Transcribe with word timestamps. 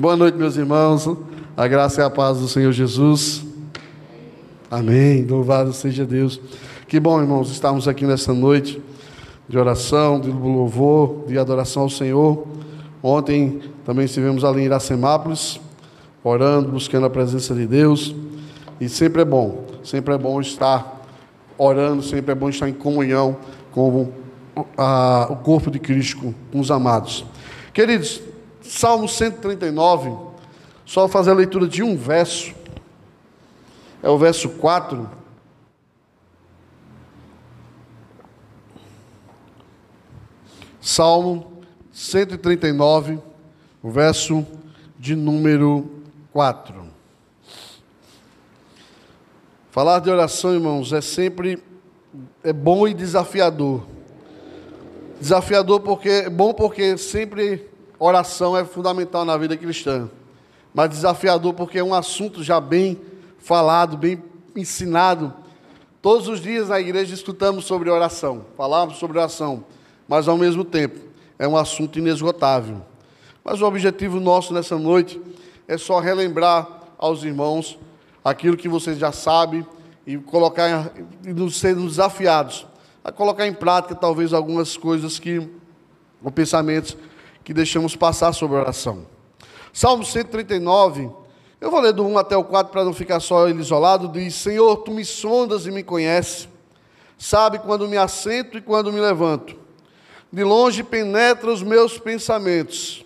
Boa 0.00 0.14
noite, 0.14 0.38
meus 0.38 0.56
irmãos. 0.56 1.10
A 1.56 1.66
graça 1.66 2.00
e 2.00 2.04
a 2.04 2.08
paz 2.08 2.38
do 2.38 2.46
Senhor 2.46 2.70
Jesus. 2.70 3.44
Amém. 4.70 5.24
Louvado 5.24 5.72
seja 5.72 6.06
Deus. 6.06 6.40
Que 6.86 7.00
bom, 7.00 7.20
irmãos, 7.20 7.50
estarmos 7.50 7.88
aqui 7.88 8.06
nessa 8.06 8.32
noite 8.32 8.80
de 9.48 9.58
oração, 9.58 10.20
de 10.20 10.30
louvor, 10.30 11.24
de 11.26 11.36
adoração 11.36 11.82
ao 11.82 11.90
Senhor. 11.90 12.46
Ontem 13.02 13.60
também 13.84 14.04
estivemos 14.04 14.44
ali 14.44 14.60
em 14.60 14.66
Iracemápolis, 14.66 15.60
orando, 16.22 16.68
buscando 16.68 17.06
a 17.06 17.10
presença 17.10 17.52
de 17.52 17.66
Deus. 17.66 18.14
E 18.80 18.88
sempre 18.88 19.22
é 19.22 19.24
bom, 19.24 19.64
sempre 19.82 20.14
é 20.14 20.18
bom 20.18 20.40
estar 20.40 21.04
orando, 21.58 22.04
sempre 22.04 22.30
é 22.30 22.34
bom 22.36 22.48
estar 22.48 22.68
em 22.68 22.72
comunhão 22.72 23.36
com 23.72 24.12
a, 24.76 25.26
o 25.28 25.36
corpo 25.38 25.72
de 25.72 25.80
Cristo, 25.80 26.32
com 26.52 26.60
os 26.60 26.70
amados. 26.70 27.26
Queridos, 27.74 28.27
Salmo 28.68 29.08
139, 29.08 30.14
só 30.84 31.08
fazer 31.08 31.30
a 31.30 31.34
leitura 31.34 31.66
de 31.66 31.82
um 31.82 31.96
verso, 31.96 32.54
é 34.02 34.10
o 34.10 34.18
verso 34.18 34.50
4. 34.50 35.08
Salmo 40.82 41.50
139, 41.90 43.18
o 43.82 43.90
verso 43.90 44.46
de 44.98 45.16
número 45.16 45.90
4. 46.30 46.88
Falar 49.70 50.00
de 50.00 50.10
oração, 50.10 50.52
irmãos, 50.52 50.92
é 50.92 51.00
sempre 51.00 51.62
é 52.44 52.52
bom 52.52 52.86
e 52.86 52.92
desafiador. 52.92 53.86
Desafiador 55.18 55.80
porque 55.80 56.08
é 56.10 56.30
bom 56.30 56.52
porque 56.52 56.98
sempre 56.98 57.77
oração 57.98 58.56
é 58.56 58.64
fundamental 58.64 59.24
na 59.24 59.36
vida 59.36 59.56
cristã, 59.56 60.08
mas 60.72 60.90
desafiador 60.90 61.54
porque 61.54 61.78
é 61.78 61.84
um 61.84 61.94
assunto 61.94 62.42
já 62.42 62.60
bem 62.60 63.00
falado, 63.38 63.96
bem 63.96 64.22
ensinado. 64.54 65.32
Todos 66.00 66.28
os 66.28 66.40
dias 66.40 66.68
na 66.68 66.78
igreja 66.80 67.14
escutamos 67.14 67.64
sobre 67.64 67.90
oração, 67.90 68.44
falamos 68.56 68.98
sobre 68.98 69.18
oração, 69.18 69.64
mas 70.06 70.28
ao 70.28 70.36
mesmo 70.36 70.64
tempo 70.64 71.00
é 71.38 71.46
um 71.46 71.56
assunto 71.56 71.98
inesgotável. 71.98 72.82
Mas 73.44 73.60
o 73.60 73.66
objetivo 73.66 74.20
nosso 74.20 74.52
nessa 74.52 74.78
noite 74.78 75.20
é 75.66 75.76
só 75.76 75.98
relembrar 75.98 76.66
aos 76.98 77.24
irmãos 77.24 77.78
aquilo 78.24 78.56
que 78.56 78.68
vocês 78.68 78.98
já 78.98 79.12
sabem 79.12 79.66
e 80.06 80.16
colocar 80.18 80.92
e 81.24 81.50
serem 81.50 81.86
desafiados 81.86 82.66
a 83.08 83.12
colocar 83.12 83.46
em 83.46 83.54
prática 83.54 83.94
talvez 83.94 84.34
algumas 84.34 84.76
coisas 84.76 85.18
que 85.18 85.48
ou 86.22 86.30
pensamentos 86.30 86.96
que 87.48 87.54
deixamos 87.54 87.96
passar 87.96 88.34
sobre 88.34 88.58
a 88.58 88.60
oração. 88.60 89.06
Salmo 89.72 90.04
139, 90.04 91.08
eu 91.58 91.70
vou 91.70 91.80
ler 91.80 91.94
do 91.94 92.04
1 92.04 92.18
até 92.18 92.36
o 92.36 92.44
4 92.44 92.70
para 92.70 92.84
não 92.84 92.92
ficar 92.92 93.20
só 93.20 93.48
ele 93.48 93.60
isolado, 93.60 94.06
diz: 94.06 94.34
Senhor, 94.34 94.76
tu 94.76 94.90
me 94.90 95.02
sondas 95.02 95.64
e 95.64 95.70
me 95.70 95.82
conheces, 95.82 96.46
sabe 97.16 97.58
quando 97.58 97.88
me 97.88 97.96
assento 97.96 98.58
e 98.58 98.60
quando 98.60 98.92
me 98.92 99.00
levanto. 99.00 99.56
De 100.30 100.44
longe 100.44 100.82
penetra 100.82 101.50
os 101.50 101.62
meus 101.62 101.98
pensamentos, 101.98 103.02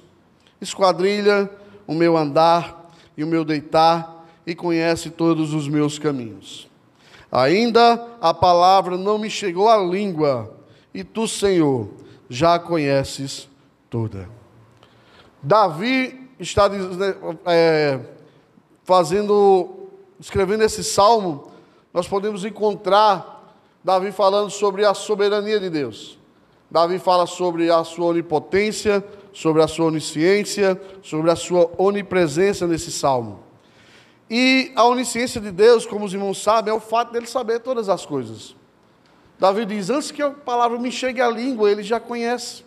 esquadrilha 0.61 1.49
o 1.87 1.95
meu 1.95 2.17
andar 2.17 2.91
e 3.17 3.23
o 3.23 3.29
meu 3.29 3.45
deitar, 3.45 4.27
e 4.45 4.57
conhece 4.57 5.09
todos 5.09 5.55
os 5.55 5.69
meus 5.69 6.01
caminhos. 6.01 6.69
Ainda 7.31 8.09
a 8.21 8.35
palavra 8.35 8.97
não 8.97 9.19
me 9.19 9.31
chegou 9.31 9.69
à 9.69 9.77
língua, 9.77 10.53
e 10.93 11.05
tu, 11.05 11.29
Senhor, 11.29 11.91
já 12.29 12.59
conheces 12.59 13.52
toda. 13.93 14.27
Davi 15.43 16.31
está 16.41 16.67
né, 16.67 17.15
é, 17.45 18.01
fazendo, 18.85 19.91
escrevendo 20.19 20.65
esse 20.65 20.83
salmo, 20.83 21.53
nós 21.93 22.09
podemos 22.09 22.43
encontrar 22.43 23.55
Davi 23.85 24.11
falando 24.11 24.49
sobre 24.49 24.87
a 24.87 24.95
soberania 24.95 25.61
de 25.61 25.69
Deus. 25.69 26.19
Davi 26.71 26.99
fala 26.99 27.27
sobre 27.27 27.71
a 27.71 27.85
sua 27.85 28.07
onipotência, 28.07 29.05
sobre 29.31 29.63
a 29.63 29.69
sua 29.69 29.87
onisciência, 29.87 30.81
sobre 31.03 31.31
a 31.31 31.37
sua 31.37 31.71
onipresença 31.77 32.67
nesse 32.67 32.91
salmo. 32.91 33.41
E 34.31 34.73
a 34.75 34.87
onisciência 34.87 35.39
de 35.39 35.51
Deus, 35.51 35.85
como 35.85 36.07
os 36.07 36.15
irmãos 36.15 36.43
sabem, 36.43 36.73
é 36.73 36.75
o 36.75 36.81
fato 36.81 37.13
dele 37.13 37.27
saber 37.27 37.61
todas 37.61 37.91
as 37.91 38.07
coisas. 38.07 38.57
Davi 39.39 39.67
diz: 39.67 39.91
Antes 39.91 40.11
que 40.11 40.23
a 40.23 40.31
palavra 40.31 40.79
me 40.79 40.91
chegue 40.91 41.21
à 41.21 41.29
língua, 41.29 41.71
ele 41.71 41.83
já 41.83 42.01
conhece. 42.01 42.65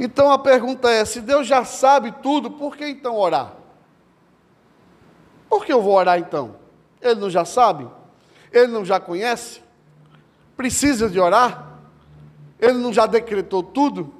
Então 0.00 0.32
a 0.32 0.38
pergunta 0.38 0.90
é: 0.90 1.04
se 1.04 1.20
Deus 1.20 1.46
já 1.46 1.62
sabe 1.62 2.10
tudo, 2.22 2.50
por 2.50 2.74
que 2.74 2.88
então 2.88 3.18
orar? 3.18 3.54
Por 5.46 5.66
que 5.66 5.70
eu 5.70 5.82
vou 5.82 5.92
orar 5.94 6.18
então? 6.18 6.56
Ele 7.02 7.20
não 7.20 7.28
já 7.28 7.44
sabe? 7.44 7.86
Ele 8.50 8.68
não 8.68 8.82
já 8.82 8.98
conhece? 8.98 9.60
Precisa 10.56 11.10
de 11.10 11.20
orar? 11.20 11.78
Ele 12.58 12.78
não 12.78 12.92
já 12.92 13.06
decretou 13.06 13.62
tudo? 13.62 14.14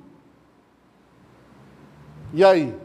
E 2.35 2.45
aí? 2.45 2.77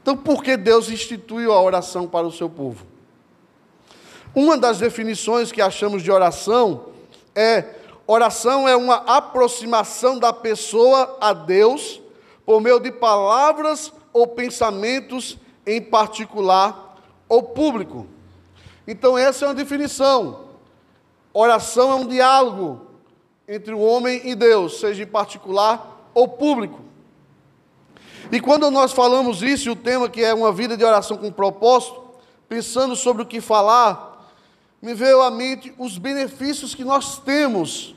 Então, 0.00 0.16
por 0.16 0.44
que 0.44 0.56
Deus 0.56 0.88
instituiu 0.90 1.52
a 1.52 1.60
oração 1.60 2.06
para 2.08 2.26
o 2.26 2.32
seu 2.32 2.48
povo? 2.48 2.86
Uma 4.34 4.56
das 4.56 4.78
definições 4.78 5.50
que 5.50 5.60
achamos 5.60 6.02
de 6.02 6.10
oração 6.10 6.86
é 7.34 7.81
Oração 8.06 8.68
é 8.68 8.76
uma 8.76 8.96
aproximação 8.96 10.18
da 10.18 10.32
pessoa 10.32 11.16
a 11.20 11.32
Deus 11.32 12.00
por 12.44 12.60
meio 12.60 12.80
de 12.80 12.90
palavras 12.90 13.92
ou 14.12 14.26
pensamentos 14.26 15.38
em 15.66 15.80
particular 15.80 16.96
ou 17.28 17.42
público. 17.42 18.06
Então, 18.86 19.16
essa 19.16 19.44
é 19.44 19.48
uma 19.48 19.54
definição. 19.54 20.46
Oração 21.32 21.92
é 21.92 21.94
um 21.94 22.06
diálogo 22.06 22.86
entre 23.46 23.72
o 23.72 23.80
homem 23.80 24.20
e 24.24 24.34
Deus, 24.34 24.80
seja 24.80 25.02
em 25.02 25.06
particular 25.06 26.10
ou 26.12 26.28
público. 26.28 26.80
E 28.30 28.40
quando 28.40 28.70
nós 28.70 28.92
falamos 28.92 29.42
isso, 29.42 29.70
o 29.70 29.76
tema 29.76 30.08
que 30.08 30.22
é 30.22 30.34
uma 30.34 30.52
vida 30.52 30.76
de 30.76 30.84
oração 30.84 31.16
com 31.16 31.30
propósito, 31.30 32.02
pensando 32.48 32.96
sobre 32.96 33.22
o 33.22 33.26
que 33.26 33.40
falar, 33.40 34.11
me 34.82 34.94
veio 34.94 35.22
à 35.22 35.30
mente 35.30 35.72
os 35.78 35.96
benefícios 35.96 36.74
que 36.74 36.82
nós 36.82 37.20
temos 37.20 37.94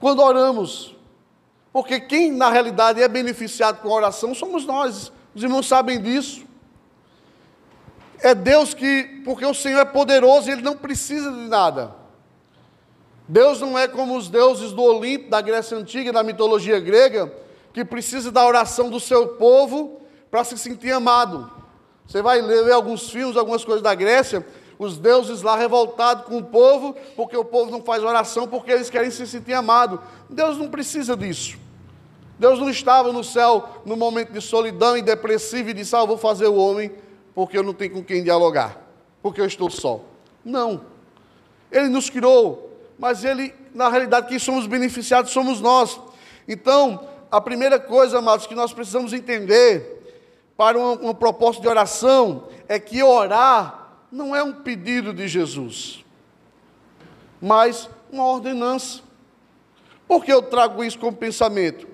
quando 0.00 0.20
oramos. 0.20 0.96
Porque 1.72 2.00
quem 2.00 2.32
na 2.32 2.50
realidade 2.50 3.00
é 3.00 3.06
beneficiado 3.06 3.80
com 3.80 3.88
a 3.88 3.94
oração 3.94 4.34
somos 4.34 4.66
nós. 4.66 5.12
Os 5.32 5.44
irmãos 5.44 5.68
sabem 5.68 6.02
disso. 6.02 6.44
É 8.18 8.34
Deus 8.34 8.74
que, 8.74 9.22
porque 9.24 9.46
o 9.46 9.54
Senhor 9.54 9.78
é 9.78 9.84
poderoso 9.84 10.50
Ele 10.50 10.60
não 10.60 10.76
precisa 10.76 11.30
de 11.30 11.48
nada. 11.48 11.94
Deus 13.28 13.60
não 13.60 13.78
é 13.78 13.86
como 13.86 14.16
os 14.16 14.28
deuses 14.28 14.72
do 14.72 14.82
Olimpo, 14.82 15.30
da 15.30 15.40
Grécia 15.40 15.76
Antiga, 15.76 16.12
da 16.12 16.24
mitologia 16.24 16.80
grega, 16.80 17.32
que 17.72 17.84
precisa 17.84 18.32
da 18.32 18.44
oração 18.44 18.90
do 18.90 18.98
seu 18.98 19.28
povo 19.36 20.00
para 20.28 20.42
se 20.42 20.58
sentir 20.58 20.90
amado. 20.90 21.48
Você 22.08 22.20
vai 22.20 22.40
ler 22.40 22.72
alguns 22.72 23.08
filmes, 23.08 23.36
algumas 23.36 23.64
coisas 23.64 23.82
da 23.82 23.94
Grécia, 23.94 24.44
os 24.80 24.96
deuses 24.96 25.42
lá 25.42 25.56
revoltados 25.56 26.24
com 26.24 26.38
o 26.38 26.42
povo, 26.42 26.96
porque 27.14 27.36
o 27.36 27.44
povo 27.44 27.70
não 27.70 27.82
faz 27.82 28.02
oração, 28.02 28.48
porque 28.48 28.70
eles 28.70 28.88
querem 28.88 29.10
se 29.10 29.26
sentir 29.26 29.52
amado. 29.52 30.00
Deus 30.30 30.56
não 30.56 30.70
precisa 30.70 31.14
disso. 31.14 31.58
Deus 32.38 32.58
não 32.58 32.70
estava 32.70 33.12
no 33.12 33.22
céu 33.22 33.82
no 33.84 33.94
momento 33.94 34.32
de 34.32 34.40
solidão 34.40 34.96
e 34.96 35.02
depressivo 35.02 35.68
e 35.68 35.74
disse: 35.74 35.94
Ah, 35.94 36.06
vou 36.06 36.16
fazer 36.16 36.46
o 36.46 36.54
homem 36.54 36.90
porque 37.34 37.58
eu 37.58 37.62
não 37.62 37.74
tenho 37.74 37.92
com 37.92 38.02
quem 38.02 38.24
dialogar, 38.24 38.80
porque 39.22 39.38
eu 39.38 39.44
estou 39.44 39.68
só. 39.68 40.00
Não. 40.42 40.80
Ele 41.70 41.90
nos 41.90 42.08
criou, 42.08 42.74
mas 42.98 43.22
ele, 43.22 43.54
na 43.74 43.90
realidade, 43.90 44.28
quem 44.28 44.38
somos 44.38 44.66
beneficiados 44.66 45.30
somos 45.30 45.60
nós. 45.60 46.00
Então, 46.48 47.06
a 47.30 47.38
primeira 47.38 47.78
coisa, 47.78 48.18
amados, 48.18 48.46
que 48.46 48.54
nós 48.54 48.72
precisamos 48.72 49.12
entender 49.12 50.22
para 50.56 50.78
um, 50.78 51.10
um 51.10 51.14
propósito 51.14 51.60
de 51.60 51.68
oração 51.68 52.48
é 52.66 52.78
que 52.78 53.02
orar 53.02 53.79
não 54.10 54.34
é 54.34 54.42
um 54.42 54.52
pedido 54.52 55.12
de 55.12 55.28
Jesus, 55.28 56.04
mas 57.40 57.88
uma 58.10 58.24
ordenança. 58.24 59.02
Por 60.06 60.24
que 60.24 60.32
eu 60.32 60.42
trago 60.42 60.82
isso 60.82 60.98
como 60.98 61.16
pensamento? 61.16 61.86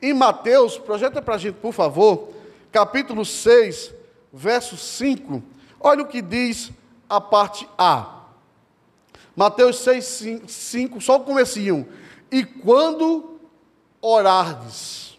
Em 0.00 0.14
Mateus, 0.14 0.78
projeta 0.78 1.20
para 1.20 1.34
a 1.34 1.38
gente, 1.38 1.56
por 1.56 1.72
favor, 1.72 2.30
capítulo 2.72 3.24
6, 3.24 3.94
verso 4.32 4.76
5, 4.76 5.42
olha 5.80 6.02
o 6.02 6.08
que 6.08 6.22
diz 6.22 6.70
a 7.08 7.20
parte 7.20 7.68
A. 7.76 8.18
Mateus 9.34 9.78
6, 9.80 10.44
5, 10.46 11.00
só 11.00 11.16
o 11.16 11.20
comecinho. 11.20 11.86
E 12.30 12.44
quando 12.44 13.38
orardes. 14.00 15.18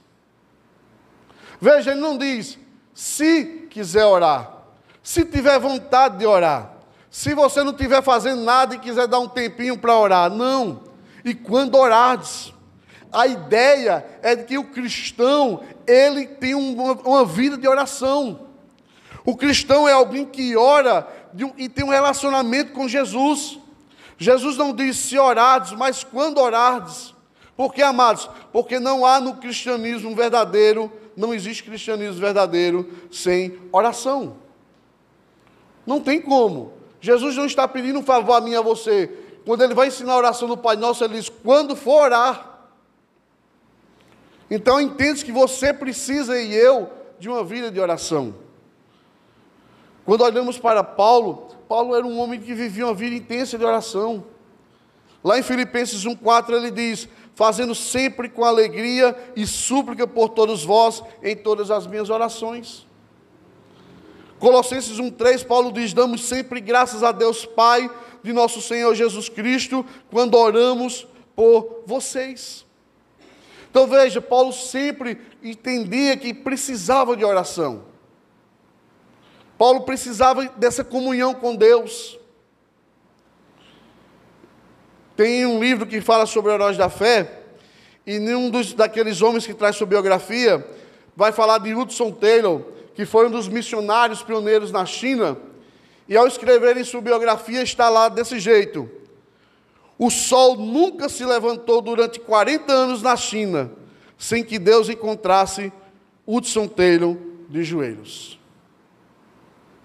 Veja, 1.61 1.91
ele 1.91 2.01
não 2.01 2.17
diz, 2.17 2.57
se 2.93 3.67
quiser 3.69 4.05
orar. 4.05 4.58
Se 5.01 5.25
tiver 5.25 5.59
vontade 5.59 6.17
de 6.17 6.25
orar, 6.25 6.73
se 7.09 7.33
você 7.33 7.63
não 7.63 7.71
estiver 7.71 8.03
fazendo 8.03 8.43
nada 8.43 8.75
e 8.75 8.79
quiser 8.79 9.07
dar 9.07 9.19
um 9.19 9.27
tempinho 9.27 9.77
para 9.77 9.97
orar, 9.97 10.29
não. 10.29 10.83
E 11.25 11.33
quando 11.33 11.75
orardes, 11.75 12.53
A 13.11 13.25
ideia 13.25 14.05
é 14.21 14.35
de 14.35 14.43
que 14.43 14.57
o 14.57 14.65
cristão, 14.65 15.61
ele 15.87 16.27
tem 16.27 16.53
uma, 16.53 16.93
uma 16.93 17.25
vida 17.25 17.57
de 17.57 17.67
oração. 17.67 18.47
O 19.25 19.35
cristão 19.35 19.87
é 19.87 19.93
alguém 19.93 20.25
que 20.25 20.55
ora 20.55 21.07
e 21.57 21.67
tem 21.67 21.83
um 21.83 21.89
relacionamento 21.89 22.71
com 22.71 22.87
Jesus. 22.87 23.57
Jesus 24.17 24.57
não 24.57 24.73
disse 24.73 25.09
se 25.09 25.17
orardes, 25.17 25.71
mas 25.73 26.03
quando 26.03 26.39
orardes. 26.39 27.15
Por 27.57 27.73
que, 27.73 27.81
amados? 27.81 28.29
Porque 28.53 28.79
não 28.79 29.05
há 29.05 29.19
no 29.19 29.35
cristianismo 29.35 30.15
verdadeiro, 30.15 30.91
não 31.15 31.33
existe 31.33 31.63
cristianismo 31.63 32.21
verdadeiro 32.21 32.89
sem 33.11 33.59
oração. 33.71 34.37
Não 35.89 35.99
tem 35.99 36.21
como. 36.21 36.71
Jesus 37.01 37.35
não 37.35 37.47
está 37.47 37.67
pedindo 37.67 37.97
um 37.97 38.03
favor 38.03 38.33
a 38.33 38.41
mim 38.41 38.53
a 38.53 38.61
você. 38.61 39.07
Quando 39.43 39.63
ele 39.63 39.73
vai 39.73 39.87
ensinar 39.87 40.13
a 40.13 40.17
oração 40.17 40.47
do 40.47 40.55
Pai 40.55 40.75
Nosso, 40.75 41.03
ele 41.03 41.15
diz: 41.15 41.29
quando 41.29 41.75
for 41.75 42.03
orar. 42.03 42.69
Então 44.51 44.79
entende 44.79 45.25
que 45.25 45.31
você 45.31 45.73
precisa 45.73 46.39
e 46.39 46.53
eu 46.53 46.91
de 47.17 47.27
uma 47.27 47.43
vida 47.43 47.71
de 47.71 47.79
oração. 47.79 48.35
Quando 50.05 50.21
olhamos 50.21 50.59
para 50.59 50.83
Paulo, 50.83 51.47
Paulo 51.67 51.95
era 51.95 52.05
um 52.05 52.19
homem 52.19 52.39
que 52.39 52.53
vivia 52.53 52.85
uma 52.85 52.93
vida 52.93 53.15
intensa 53.15 53.57
de 53.57 53.65
oração. 53.65 54.23
Lá 55.23 55.39
em 55.39 55.43
Filipenses 55.43 56.05
1,4 56.05 56.53
ele 56.53 56.69
diz: 56.69 57.09
Fazendo 57.33 57.73
sempre 57.73 58.29
com 58.29 58.45
alegria 58.45 59.17
e 59.35 59.47
súplica 59.47 60.05
por 60.05 60.29
todos 60.29 60.63
vós 60.63 61.01
em 61.23 61.35
todas 61.35 61.71
as 61.71 61.87
minhas 61.87 62.11
orações. 62.11 62.87
Colossenses 64.39 64.97
1,3, 64.97 65.45
Paulo 65.45 65.71
diz: 65.71 65.93
Damos 65.93 66.27
sempre 66.27 66.61
graças 66.61 67.03
a 67.03 67.11
Deus 67.11 67.45
Pai 67.45 67.89
de 68.23 68.33
nosso 68.33 68.61
Senhor 68.61 68.95
Jesus 68.95 69.29
Cristo, 69.29 69.85
quando 70.09 70.35
oramos 70.35 71.07
por 71.35 71.83
vocês. 71.85 72.65
Então 73.69 73.85
veja, 73.85 74.19
Paulo 74.21 74.51
sempre 74.51 75.19
entendia 75.43 76.17
que 76.17 76.33
precisava 76.33 77.15
de 77.15 77.23
oração. 77.23 77.83
Paulo 79.57 79.81
precisava 79.81 80.45
dessa 80.55 80.83
comunhão 80.83 81.33
com 81.33 81.55
Deus. 81.55 82.17
Tem 85.15 85.45
um 85.45 85.59
livro 85.59 85.85
que 85.85 85.99
fala 85.99 86.25
sobre 86.25 86.53
heróis 86.53 86.77
da 86.77 86.89
fé, 86.89 87.41
e 88.07 88.17
nenhum 88.19 88.49
dos, 88.49 88.73
daqueles 88.73 89.21
homens 89.21 89.45
que 89.45 89.53
traz 89.53 89.75
sua 89.75 89.85
biografia 89.85 90.65
vai 91.15 91.33
falar 91.33 91.57
de 91.57 91.75
Hudson 91.75 92.11
Taylor, 92.11 92.63
que 92.99 93.05
foi 93.05 93.27
um 93.27 93.31
dos 93.31 93.47
missionários 93.47 94.21
pioneiros 94.21 94.73
na 94.73 94.85
China, 94.85 95.37
e 96.05 96.17
ao 96.17 96.27
escrever 96.27 96.75
em 96.75 96.83
sua 96.83 96.99
biografia 96.99 97.61
está 97.61 97.87
lá 97.87 98.09
desse 98.09 98.41
jeito: 98.41 98.89
O 99.97 100.09
sol 100.09 100.57
nunca 100.57 101.07
se 101.07 101.23
levantou 101.23 101.79
durante 101.79 102.19
40 102.19 102.73
anos 102.73 103.01
na 103.01 103.15
China 103.15 103.71
sem 104.17 104.43
que 104.43 104.59
Deus 104.59 104.89
encontrasse 104.89 105.71
Hudson 106.27 106.67
Taylor 106.67 107.15
de 107.47 107.63
joelhos. 107.63 108.37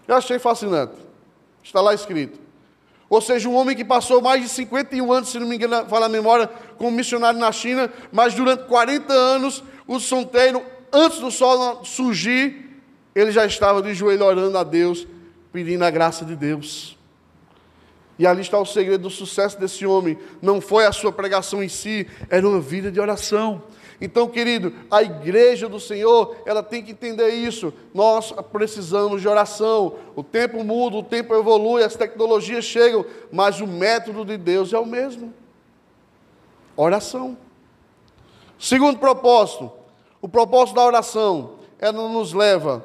Eu 0.08 0.16
achei 0.16 0.40
fascinante. 0.40 0.96
Está 1.62 1.80
lá 1.80 1.94
escrito. 1.94 2.40
Ou 3.08 3.20
seja, 3.20 3.48
um 3.48 3.54
homem 3.54 3.76
que 3.76 3.84
passou 3.84 4.20
mais 4.20 4.42
de 4.42 4.48
51 4.48 5.12
anos, 5.12 5.28
se 5.28 5.38
não 5.38 5.46
me 5.46 5.54
engano, 5.54 5.88
fala 5.88 6.06
a 6.06 6.08
memória, 6.08 6.48
como 6.76 6.90
missionário 6.90 7.38
na 7.38 7.52
China, 7.52 7.88
mas 8.10 8.34
durante 8.34 8.64
40 8.64 9.12
anos, 9.12 9.62
Hudson 9.86 10.24
Taylor, 10.24 10.64
antes 10.92 11.20
do 11.20 11.30
sol 11.30 11.84
surgir, 11.84 12.63
ele 13.14 13.30
já 13.30 13.46
estava 13.46 13.80
de 13.80 13.94
joelho 13.94 14.24
orando 14.24 14.58
a 14.58 14.64
Deus, 14.64 15.06
pedindo 15.52 15.84
a 15.84 15.90
graça 15.90 16.24
de 16.24 16.34
Deus. 16.34 16.98
E 18.18 18.26
ali 18.26 18.42
está 18.42 18.58
o 18.58 18.66
segredo 18.66 19.02
do 19.02 19.10
sucesso 19.10 19.58
desse 19.58 19.86
homem. 19.86 20.18
Não 20.40 20.60
foi 20.60 20.86
a 20.86 20.92
sua 20.92 21.12
pregação 21.12 21.62
em 21.62 21.68
si, 21.68 22.06
era 22.28 22.48
uma 22.48 22.60
vida 22.60 22.90
de 22.90 23.00
oração. 23.00 23.62
Então, 24.00 24.28
querido, 24.28 24.72
a 24.90 25.02
igreja 25.02 25.68
do 25.68 25.78
Senhor, 25.78 26.36
ela 26.44 26.62
tem 26.62 26.82
que 26.82 26.92
entender 26.92 27.28
isso. 27.30 27.72
Nós 27.92 28.32
precisamos 28.52 29.20
de 29.20 29.28
oração. 29.28 29.94
O 30.14 30.22
tempo 30.22 30.62
muda, 30.64 30.96
o 30.96 31.02
tempo 31.02 31.34
evolui, 31.34 31.82
as 31.82 31.96
tecnologias 31.96 32.64
chegam, 32.64 33.04
mas 33.32 33.60
o 33.60 33.66
método 33.66 34.24
de 34.24 34.36
Deus 34.36 34.72
é 34.72 34.78
o 34.78 34.86
mesmo. 34.86 35.32
Oração. 36.76 37.36
Segundo 38.58 38.98
propósito, 38.98 39.70
o 40.20 40.28
propósito 40.28 40.76
da 40.76 40.84
oração, 40.84 41.54
ela 41.78 42.08
nos 42.08 42.32
leva 42.32 42.84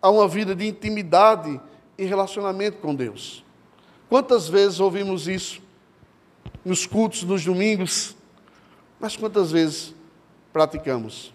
a 0.00 0.10
uma 0.10 0.26
vida 0.26 0.54
de 0.54 0.66
intimidade 0.66 1.60
e 1.98 2.04
relacionamento 2.04 2.78
com 2.78 2.94
Deus. 2.94 3.44
Quantas 4.08 4.48
vezes 4.48 4.80
ouvimos 4.80 5.28
isso 5.28 5.60
nos 6.64 6.86
cultos, 6.86 7.22
nos 7.22 7.44
domingos, 7.44 8.16
mas 8.98 9.16
quantas 9.16 9.52
vezes 9.52 9.94
praticamos? 10.52 11.32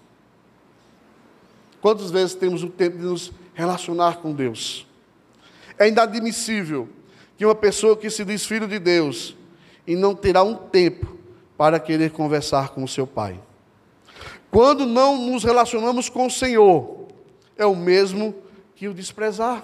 Quantas 1.82 2.10
vezes 2.10 2.34
temos 2.34 2.64
o 2.64 2.70
tempo 2.70 2.98
de 2.98 3.04
nos 3.04 3.32
relacionar 3.54 4.18
com 4.18 4.34
Deus? 4.34 4.88
É 5.78 5.88
inadmissível 5.88 6.90
que 7.38 7.46
uma 7.46 7.56
pessoa 7.56 7.96
que 7.96 8.10
se 8.10 8.26
diz 8.26 8.46
filho 8.46 8.68
de 8.68 8.80
Deus 8.80 9.36
e 9.86 9.96
não 9.96 10.16
terá 10.16 10.42
um 10.44 10.56
tempo 10.56 11.18
para 11.58 11.80
querer 11.80 12.12
conversar 12.12 12.70
com 12.70 12.84
o 12.84 12.88
seu 12.88 13.06
Pai. 13.06 13.40
Quando 14.50 14.86
não 14.86 15.18
nos 15.30 15.44
relacionamos 15.44 16.10
com 16.10 16.28
o 16.28 16.32
Senhor, 16.32 17.08
é 17.58 17.66
o 17.66 17.76
mesmo 17.76 18.34
que 18.76 18.88
o 18.88 18.94
desprezar. 18.94 19.64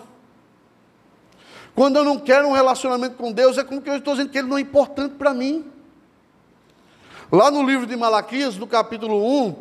Quando 1.76 1.98
eu 1.98 2.04
não 2.04 2.20
quero 2.20 2.48
um 2.48 2.54
relacionamento 2.54 3.16
com 3.16 3.32
Deus, 3.32 3.58
é 3.58 3.64
como 3.64 3.82
que 3.82 3.90
eu 3.90 3.98
estou 3.98 4.14
dizendo 4.14 4.30
que 4.30 4.38
Ele 4.38 4.48
não 4.48 4.58
é 4.58 4.62
importante 4.62 5.16
para 5.16 5.34
mim. 5.34 5.66
Lá 7.32 7.50
no 7.50 7.64
livro 7.64 7.86
de 7.86 7.96
Malaquias, 7.96 8.58
no 8.58 8.68
capítulo 8.68 9.24
1, 9.48 9.56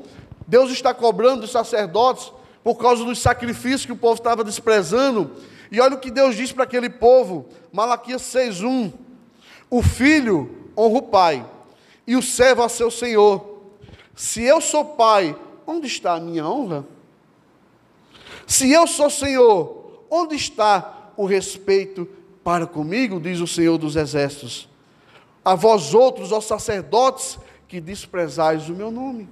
Deus 0.47 0.71
está 0.71 0.93
cobrando 0.93 1.43
dos 1.43 1.53
sacerdotes 1.53 2.33
por 2.65 2.77
causa 2.77 3.05
dos 3.05 3.21
sacrifícios 3.21 3.87
que 3.87 3.93
o 3.93 3.97
povo 3.97 4.15
estava 4.15 4.43
desprezando. 4.43 5.31
E 5.71 5.81
olha 5.81 5.95
o 5.95 6.01
que 6.01 6.11
Deus 6.11 6.35
diz 6.35 6.51
para 6.51 6.65
aquele 6.65 6.91
povo, 6.91 7.47
Malaquias 7.73 8.23
6:1. 8.23 8.93
O 9.71 9.83
filho 9.83 10.73
honra 10.77 10.99
o 10.99 11.03
pai, 11.03 11.47
e 12.07 12.17
o 12.17 12.23
servo 12.23 12.65
a 12.65 12.69
seu 12.69 12.91
senhor. 12.91 13.61
Se 14.17 14.43
eu 14.43 14.61
sou 14.61 14.85
pai, 14.85 15.37
onde 15.65 15.87
está 15.87 16.15
a 16.15 16.21
minha 16.21 16.45
honra? 16.45 16.85
Se 18.51 18.73
eu 18.73 18.85
sou 18.85 19.09
senhor, 19.09 20.07
onde 20.11 20.35
está 20.35 21.13
o 21.17 21.25
respeito 21.25 22.05
para 22.43 22.67
comigo? 22.67 23.21
Diz 23.21 23.39
o 23.39 23.47
Senhor 23.47 23.79
dos 23.79 23.95
exércitos. 23.95 24.69
A 25.45 25.55
vós 25.55 25.95
outros, 25.95 26.33
ó 26.33 26.41
sacerdotes, 26.41 27.39
que 27.69 27.81
desprezais 27.81 28.69
o 28.69 28.73
meu 28.73 28.91
nome. 28.91 29.29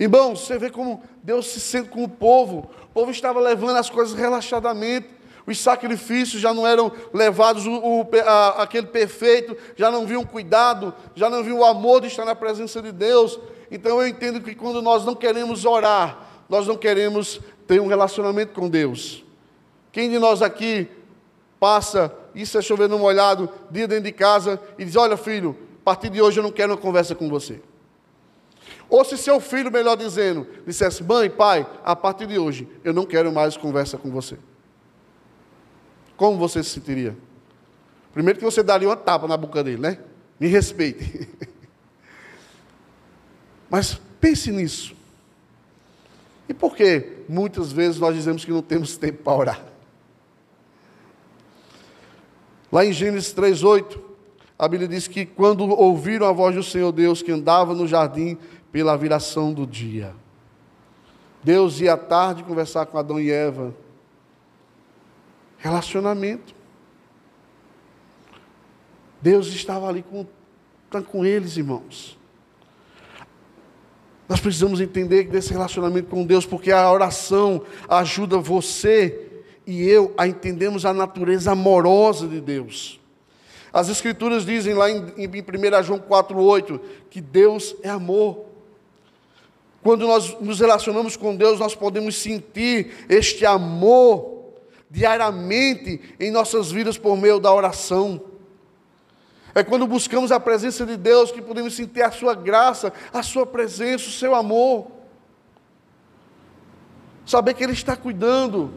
Irmãos, 0.00 0.40
você 0.40 0.56
vê 0.56 0.70
como 0.70 1.02
Deus 1.22 1.48
se 1.48 1.60
sente 1.60 1.90
com 1.90 2.02
o 2.02 2.08
povo. 2.08 2.70
O 2.84 2.94
povo 2.94 3.10
estava 3.10 3.38
levando 3.40 3.76
as 3.76 3.90
coisas 3.90 4.18
relaxadamente. 4.18 5.10
Os 5.46 5.60
sacrifícios 5.60 6.40
já 6.40 6.54
não 6.54 6.66
eram 6.66 6.90
levados, 7.12 7.66
o, 7.66 7.72
o, 7.72 8.08
a, 8.24 8.62
aquele 8.62 8.86
perfeito, 8.86 9.54
já 9.76 9.90
não 9.90 10.06
viam 10.06 10.24
cuidado, 10.24 10.94
já 11.14 11.28
não 11.28 11.44
viam 11.44 11.58
o 11.58 11.64
amor 11.66 12.00
de 12.00 12.06
estar 12.06 12.24
na 12.24 12.34
presença 12.34 12.80
de 12.80 12.90
Deus. 12.90 13.38
Então 13.70 14.00
eu 14.00 14.08
entendo 14.08 14.40
que 14.40 14.54
quando 14.54 14.80
nós 14.80 15.04
não 15.04 15.14
queremos 15.14 15.66
orar, 15.66 16.31
nós 16.48 16.66
não 16.66 16.76
queremos 16.76 17.40
ter 17.66 17.80
um 17.80 17.86
relacionamento 17.86 18.52
com 18.52 18.68
Deus. 18.68 19.24
Quem 19.90 20.10
de 20.10 20.18
nós 20.18 20.42
aqui 20.42 20.88
passa, 21.60 22.12
isso 22.34 22.58
é 22.58 22.62
chovendo 22.62 22.98
molhado, 22.98 23.48
dia 23.70 23.86
dentro 23.86 24.04
de 24.04 24.12
casa, 24.12 24.60
e 24.78 24.84
diz: 24.84 24.96
Olha, 24.96 25.16
filho, 25.16 25.56
a 25.80 25.84
partir 25.84 26.10
de 26.10 26.20
hoje 26.20 26.40
eu 26.40 26.42
não 26.42 26.50
quero 26.50 26.72
uma 26.72 26.78
conversa 26.78 27.14
com 27.14 27.28
você. 27.28 27.60
Ou 28.88 29.04
se 29.04 29.16
seu 29.16 29.40
filho, 29.40 29.70
melhor 29.70 29.96
dizendo, 29.96 30.46
dissesse, 30.66 31.02
mãe, 31.02 31.30
pai, 31.30 31.66
a 31.82 31.96
partir 31.96 32.26
de 32.26 32.38
hoje 32.38 32.68
eu 32.84 32.92
não 32.92 33.06
quero 33.06 33.32
mais 33.32 33.56
conversa 33.56 33.96
com 33.96 34.10
você. 34.10 34.38
Como 36.16 36.38
você 36.38 36.62
se 36.62 36.70
sentiria? 36.70 37.16
Primeiro 38.12 38.38
que 38.38 38.44
você 38.44 38.62
daria 38.62 38.88
uma 38.88 38.96
tapa 38.96 39.26
na 39.26 39.36
boca 39.36 39.64
dele, 39.64 39.80
né? 39.80 39.98
Me 40.38 40.46
respeite. 40.46 41.28
Mas 43.70 43.98
pense 44.20 44.52
nisso. 44.52 44.94
E 46.52 46.54
por 46.54 46.76
que 46.76 47.24
muitas 47.30 47.72
vezes 47.72 47.98
nós 47.98 48.14
dizemos 48.14 48.44
que 48.44 48.50
não 48.50 48.60
temos 48.60 48.98
tempo 48.98 49.22
para 49.22 49.32
orar? 49.32 49.64
Lá 52.70 52.84
em 52.84 52.92
Gênesis 52.92 53.34
3,8, 53.34 53.98
a 54.58 54.68
Bíblia 54.68 54.86
diz 54.86 55.08
que 55.08 55.24
quando 55.24 55.66
ouviram 55.66 56.26
a 56.26 56.32
voz 56.32 56.54
do 56.54 56.62
Senhor 56.62 56.92
Deus 56.92 57.22
que 57.22 57.32
andava 57.32 57.72
no 57.72 57.88
jardim 57.88 58.36
pela 58.70 58.98
viração 58.98 59.50
do 59.50 59.66
dia, 59.66 60.14
Deus 61.42 61.80
ia 61.80 61.94
à 61.94 61.96
tarde 61.96 62.44
conversar 62.44 62.84
com 62.84 62.98
Adão 62.98 63.18
e 63.18 63.30
Eva. 63.30 63.74
Relacionamento. 65.56 66.54
Deus 69.22 69.46
estava 69.46 69.88
ali 69.88 70.02
com, 70.02 70.26
com 71.10 71.24
eles, 71.24 71.56
irmãos. 71.56 72.18
Nós 74.32 74.40
precisamos 74.40 74.80
entender 74.80 75.24
desse 75.24 75.52
relacionamento 75.52 76.08
com 76.08 76.24
Deus, 76.24 76.46
porque 76.46 76.72
a 76.72 76.90
oração 76.90 77.60
ajuda 77.86 78.38
você 78.38 79.28
e 79.66 79.82
eu 79.82 80.14
a 80.16 80.26
entendermos 80.26 80.86
a 80.86 80.94
natureza 80.94 81.52
amorosa 81.52 82.26
de 82.26 82.40
Deus. 82.40 82.98
As 83.70 83.90
Escrituras 83.90 84.46
dizem 84.46 84.72
lá 84.72 84.90
em, 84.90 85.04
em 85.18 85.28
1 85.28 85.82
João 85.82 85.98
4,8 86.00 86.80
que 87.10 87.20
Deus 87.20 87.76
é 87.82 87.90
amor. 87.90 88.46
Quando 89.82 90.06
nós 90.06 90.34
nos 90.40 90.60
relacionamos 90.60 91.14
com 91.14 91.36
Deus, 91.36 91.58
nós 91.58 91.74
podemos 91.74 92.16
sentir 92.16 93.04
este 93.10 93.44
amor 93.44 94.54
diariamente 94.90 96.00
em 96.18 96.30
nossas 96.30 96.72
vidas 96.72 96.96
por 96.96 97.18
meio 97.18 97.38
da 97.38 97.52
oração. 97.52 98.18
É 99.54 99.62
quando 99.62 99.86
buscamos 99.86 100.32
a 100.32 100.40
presença 100.40 100.86
de 100.86 100.96
Deus 100.96 101.30
que 101.30 101.42
podemos 101.42 101.74
sentir 101.74 102.02
a 102.02 102.10
Sua 102.10 102.34
graça, 102.34 102.92
a 103.12 103.22
Sua 103.22 103.46
presença, 103.46 104.08
o 104.08 104.12
Seu 104.12 104.34
amor. 104.34 104.86
Saber 107.26 107.54
que 107.54 107.62
Ele 107.62 107.72
está 107.72 107.96
cuidando. 107.96 108.72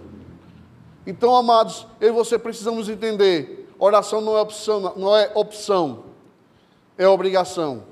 Então, 1.08 1.36
amados, 1.36 1.88
eu 2.02 2.10
e 2.10 2.12
você 2.12 2.38
precisamos 2.38 2.90
entender: 2.90 3.70
oração 3.80 4.20
não 4.20 4.38
é 4.38 4.42
opção, 4.42 4.94
não 4.98 5.16
é 5.16 5.32
opção, 5.34 6.06
é 6.98 7.08
obrigação. 7.08 7.84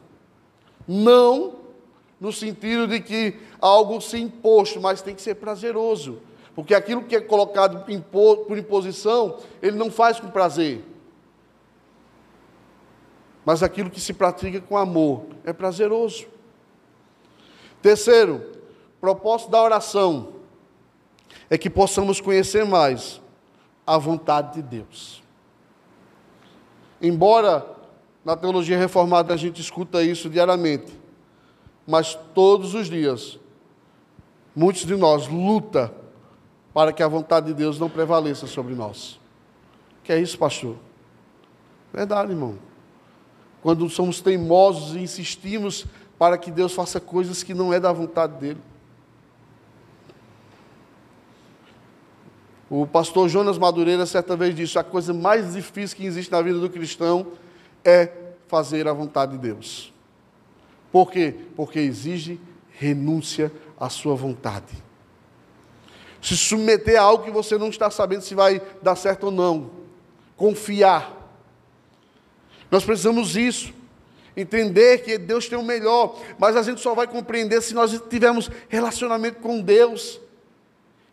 Não 0.85 1.55
no 2.19 2.31
sentido 2.31 2.87
de 2.87 2.99
que 2.99 3.39
algo 3.59 3.99
se 4.01 4.17
imposto, 4.17 4.79
mas 4.79 5.01
tem 5.01 5.15
que 5.15 5.21
ser 5.21 5.35
prazeroso. 5.35 6.19
Porque 6.55 6.75
aquilo 6.75 7.03
que 7.03 7.15
é 7.15 7.21
colocado 7.21 7.85
por 8.11 8.57
imposição, 8.57 9.37
ele 9.61 9.77
não 9.77 9.89
faz 9.89 10.19
com 10.19 10.29
prazer. 10.29 10.92
Mas 13.45 13.61
aquilo 13.61 13.89
que 13.89 13.99
se 13.99 14.13
pratica 14.13 14.61
com 14.61 14.77
amor 14.77 15.25
é 15.43 15.51
prazeroso. 15.51 16.25
Terceiro, 17.81 18.41
propósito 19.01 19.51
da 19.51 19.61
oração 19.61 20.33
é 21.49 21.57
que 21.57 21.69
possamos 21.69 22.21
conhecer 22.21 22.65
mais 22.65 23.21
a 23.85 23.97
vontade 23.97 24.53
de 24.53 24.61
Deus. 24.61 25.21
Embora 27.01 27.67
na 28.23 28.37
teologia 28.37 28.77
reformada 28.77 29.33
a 29.33 29.37
gente 29.37 29.59
escuta 29.59 30.01
isso 30.01 30.29
diariamente, 30.29 30.97
mas 31.85 32.17
todos 32.33 32.73
os 32.73 32.89
dias, 32.89 33.37
muitos 34.55 34.85
de 34.85 34.95
nós 34.95 35.27
luta 35.27 35.93
para 36.73 36.93
que 36.93 37.03
a 37.03 37.07
vontade 37.07 37.47
de 37.47 37.53
Deus 37.53 37.77
não 37.77 37.89
prevaleça 37.89 38.47
sobre 38.47 38.73
nós. 38.73 39.19
Que 40.03 40.13
é 40.13 40.19
isso, 40.19 40.37
pastor? 40.37 40.77
Verdade, 41.93 42.31
irmão. 42.31 42.57
Quando 43.63 43.89
somos 43.89 44.19
teimosos 44.19 44.95
e 44.95 44.99
insistimos 44.99 45.85
para 46.19 46.37
que 46.37 46.51
Deus 46.51 46.73
faça 46.73 46.99
coisas 46.99 47.41
que 47.41 47.53
não 47.53 47.73
é 47.73 47.79
da 47.79 47.91
vontade 47.91 48.33
dele. 48.33 48.59
O 52.69 52.85
pastor 52.85 53.29
Jonas 53.29 53.57
Madureira 53.57 54.05
certa 54.05 54.35
vez 54.35 54.53
disse: 54.53 54.77
a 54.77 54.83
coisa 54.83 55.13
mais 55.13 55.53
difícil 55.53 55.95
que 55.95 56.05
existe 56.05 56.31
na 56.31 56.41
vida 56.41 56.59
do 56.59 56.69
cristão 56.69 57.27
é 57.85 58.11
fazer 58.47 58.87
a 58.87 58.93
vontade 58.93 59.31
de 59.33 59.37
Deus. 59.37 59.93
Por 60.91 61.09
quê? 61.09 61.33
Porque 61.55 61.79
exige 61.79 62.39
renúncia 62.71 63.51
à 63.79 63.89
sua 63.89 64.13
vontade. 64.15 64.73
Se 66.21 66.35
submeter 66.35 66.99
a 66.99 67.03
algo 67.03 67.23
que 67.23 67.31
você 67.31 67.57
não 67.57 67.69
está 67.69 67.89
sabendo 67.89 68.21
se 68.23 68.35
vai 68.35 68.61
dar 68.81 68.95
certo 68.95 69.25
ou 69.25 69.31
não. 69.31 69.71
Confiar. 70.35 71.22
Nós 72.73 72.83
precisamos 72.83 73.35
isso. 73.35 73.71
Entender 74.35 75.03
que 75.03 75.19
Deus 75.19 75.47
tem 75.47 75.59
o 75.59 75.61
melhor, 75.61 76.19
mas 76.39 76.55
a 76.55 76.63
gente 76.63 76.81
só 76.81 76.95
vai 76.95 77.05
compreender 77.05 77.61
se 77.61 77.71
nós 77.75 78.01
tivermos 78.09 78.49
relacionamento 78.67 79.39
com 79.41 79.61
Deus. 79.61 80.19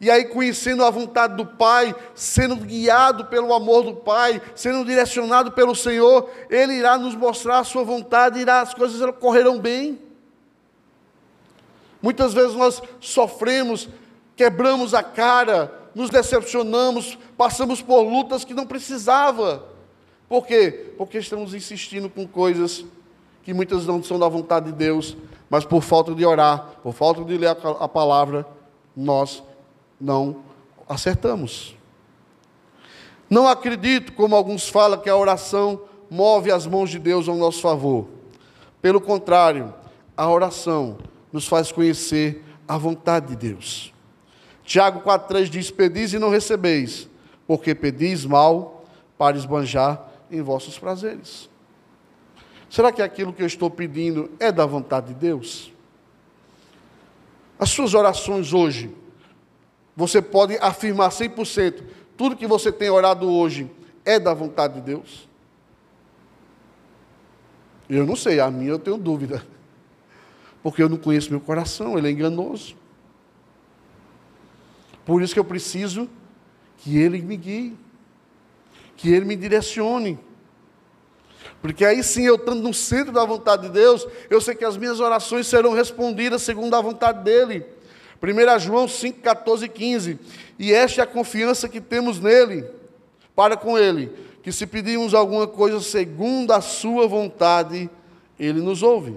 E 0.00 0.11
aí, 0.11 0.25
conhecendo 0.25 0.83
a 0.83 0.88
vontade 0.88 1.37
do 1.37 1.45
Pai, 1.45 1.95
sendo 2.14 2.57
guiado 2.57 3.26
pelo 3.26 3.52
amor 3.52 3.83
do 3.83 3.95
Pai, 3.95 4.40
sendo 4.55 4.87
direcionado 4.87 5.52
pelo 5.52 5.75
Senhor, 5.76 6.31
Ele 6.49 6.73
irá 6.73 6.97
nos 6.97 7.14
mostrar 7.14 7.59
a 7.59 7.64
Sua 7.64 7.85
vontade, 7.85 8.40
irá, 8.40 8.62
as 8.62 8.73
coisas 8.73 8.99
correrão 9.17 9.59
bem. 9.59 10.00
Muitas 12.00 12.33
vezes 12.33 12.57
nós 12.57 12.83
sofremos, 13.00 13.87
quebramos 14.35 14.95
a 14.95 15.02
cara, 15.02 15.90
nos 15.95 16.09
decepcionamos, 16.09 17.19
passamos 17.37 17.83
por 17.83 18.00
lutas 18.00 18.47
que 18.47 18.55
não 18.55 18.67
precisava. 18.67 19.69
Por 20.30 20.46
quê? 20.46 20.92
Porque 20.96 21.18
estamos 21.18 21.54
insistindo 21.54 22.08
com 22.08 22.25
coisas 22.25 22.84
que 23.42 23.52
muitas 23.52 23.84
não 23.84 24.00
são 24.00 24.16
da 24.16 24.28
vontade 24.28 24.66
de 24.66 24.72
Deus, 24.72 25.16
mas 25.50 25.64
por 25.64 25.82
falta 25.82 26.14
de 26.14 26.25
orar, 26.25 26.76
por 26.84 26.94
falta 26.94 27.25
de 27.25 27.37
ler 27.37 27.49
a 27.49 27.88
palavra, 27.88 28.46
nós 28.96 29.42
não 30.00 30.37
acertamos. 30.88 31.75
Não 33.28 33.49
acredito, 33.49 34.12
como 34.12 34.37
alguns 34.37 34.68
falam, 34.68 35.00
que 35.00 35.10
a 35.10 35.16
oração 35.16 35.82
move 36.08 36.52
as 36.52 36.64
mãos 36.64 36.90
de 36.90 37.00
Deus 37.00 37.28
ao 37.28 37.34
nosso 37.34 37.60
favor. 37.60 38.06
Pelo 38.80 39.00
contrário, 39.00 39.75
a 40.16 40.30
oração 40.30 40.99
nos 41.32 41.49
faz 41.49 41.72
conhecer 41.72 42.44
a 42.68 42.78
vontade 42.78 43.34
de 43.34 43.37
Deus. 43.49 43.92
Tiago 44.62 45.00
4,3 45.00 45.46
diz: 45.46 45.72
Pedis 45.72 46.12
e 46.12 46.20
não 46.20 46.30
recebeis, 46.30 47.08
porque 47.49 47.75
pedis 47.75 48.25
mal 48.25 48.84
para 49.18 49.37
esbanjar 49.37 50.08
em 50.30 50.40
vossos 50.42 50.78
prazeres. 50.78 51.49
Será 52.68 52.92
que 52.92 53.02
aquilo 53.02 53.32
que 53.32 53.42
eu 53.42 53.46
estou 53.46 53.70
pedindo 53.70 54.30
é 54.38 54.52
da 54.52 54.64
vontade 54.64 55.08
de 55.08 55.14
Deus? 55.14 55.72
As 57.58 57.70
suas 57.70 57.94
orações 57.94 58.52
hoje 58.52 58.94
você 59.96 60.22
pode 60.22 60.56
afirmar 60.58 61.10
100%: 61.10 61.82
tudo 62.16 62.37
que 62.37 62.46
você 62.46 62.72
tem 62.72 62.88
orado 62.88 63.28
hoje 63.30 63.70
é 64.04 64.18
da 64.18 64.32
vontade 64.32 64.75
de 64.75 64.80
Deus? 64.80 65.28
Eu 67.88 68.06
não 68.06 68.16
sei, 68.16 68.40
a 68.40 68.50
minha 68.50 68.70
eu 68.70 68.78
tenho 68.78 68.96
dúvida. 68.96 69.44
Porque 70.62 70.82
eu 70.82 70.88
não 70.88 70.96
conheço 70.96 71.30
meu 71.30 71.40
coração, 71.40 71.99
ele 71.99 72.08
é 72.08 72.10
enganoso. 72.10 72.76
Por 75.04 75.22
isso 75.22 75.34
que 75.34 75.40
eu 75.40 75.44
preciso 75.44 76.08
que 76.78 76.96
ele 76.96 77.20
me 77.20 77.37
guie, 77.37 77.76
que 79.00 79.11
ele 79.11 79.25
me 79.25 79.35
direcione. 79.35 80.19
Porque 81.62 81.87
aí 81.87 82.02
sim, 82.02 82.26
eu 82.26 82.35
estando 82.35 82.61
no 82.61 82.75
centro 82.75 83.12
da 83.12 83.25
vontade 83.25 83.62
de 83.62 83.71
Deus, 83.71 84.07
eu 84.28 84.42
sei 84.42 84.54
que 84.54 84.64
as 84.64 84.76
minhas 84.76 85.00
orações 85.00 85.47
serão 85.47 85.73
respondidas 85.73 86.42
segundo 86.42 86.75
a 86.75 86.80
vontade 86.83 87.25
dEle. 87.25 87.64
1 88.23 88.59
João 88.59 88.87
5, 88.87 89.21
14 89.21 89.64
e 89.64 89.69
15. 89.71 90.19
E 90.59 90.73
esta 90.73 91.00
é 91.00 91.04
a 91.04 91.07
confiança 91.07 91.66
que 91.66 91.80
temos 91.80 92.21
nele, 92.21 92.66
para 93.35 93.57
com 93.57 93.78
ele, 93.78 94.12
que 94.42 94.52
se 94.52 94.66
pedirmos 94.66 95.14
alguma 95.14 95.47
coisa 95.47 95.80
segundo 95.80 96.52
a 96.52 96.61
sua 96.61 97.09
vontade, 97.09 97.88
ele 98.38 98.61
nos 98.61 98.83
ouve. 98.83 99.16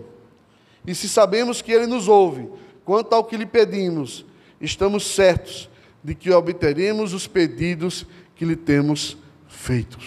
E 0.87 0.95
se 0.95 1.09
sabemos 1.09 1.61
que 1.61 1.73
ele 1.73 1.87
nos 1.87 2.07
ouve, 2.07 2.49
quanto 2.85 3.11
ao 3.13 3.25
que 3.25 3.35
lhe 3.35 3.45
pedimos, 3.45 4.25
estamos 4.61 5.05
certos 5.05 5.69
de 6.01 6.15
que 6.15 6.31
obteremos 6.31 7.13
os 7.13 7.27
pedidos 7.27 8.05
que 8.33 8.45
lhe 8.45 8.55
temos 8.55 9.17
feito. 9.63 9.97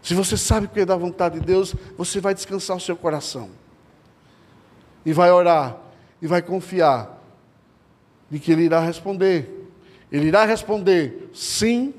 Se 0.00 0.14
você 0.14 0.36
sabe 0.36 0.68
que 0.68 0.80
é 0.80 0.86
da 0.86 0.96
vontade 0.96 1.40
de 1.40 1.44
Deus, 1.44 1.74
você 1.98 2.20
vai 2.20 2.32
descansar 2.32 2.76
o 2.76 2.80
seu 2.80 2.96
coração. 2.96 3.50
E 5.04 5.12
vai 5.12 5.32
orar, 5.32 5.76
e 6.22 6.26
vai 6.26 6.40
confiar 6.40 7.20
de 8.30 8.38
que 8.38 8.52
ele 8.52 8.62
irá 8.62 8.80
responder. 8.80 9.68
Ele 10.12 10.28
irá 10.28 10.44
responder 10.44 11.30
sim, 11.34 11.92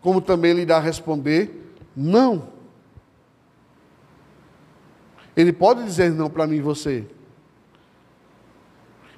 como 0.00 0.20
também 0.20 0.52
ele 0.52 0.62
irá 0.62 0.78
responder 0.78 1.74
não. 1.96 2.50
Ele 5.36 5.52
pode 5.52 5.82
dizer 5.82 6.12
não 6.12 6.30
para 6.30 6.46
mim 6.46 6.56
e 6.56 6.62
você. 6.62 7.04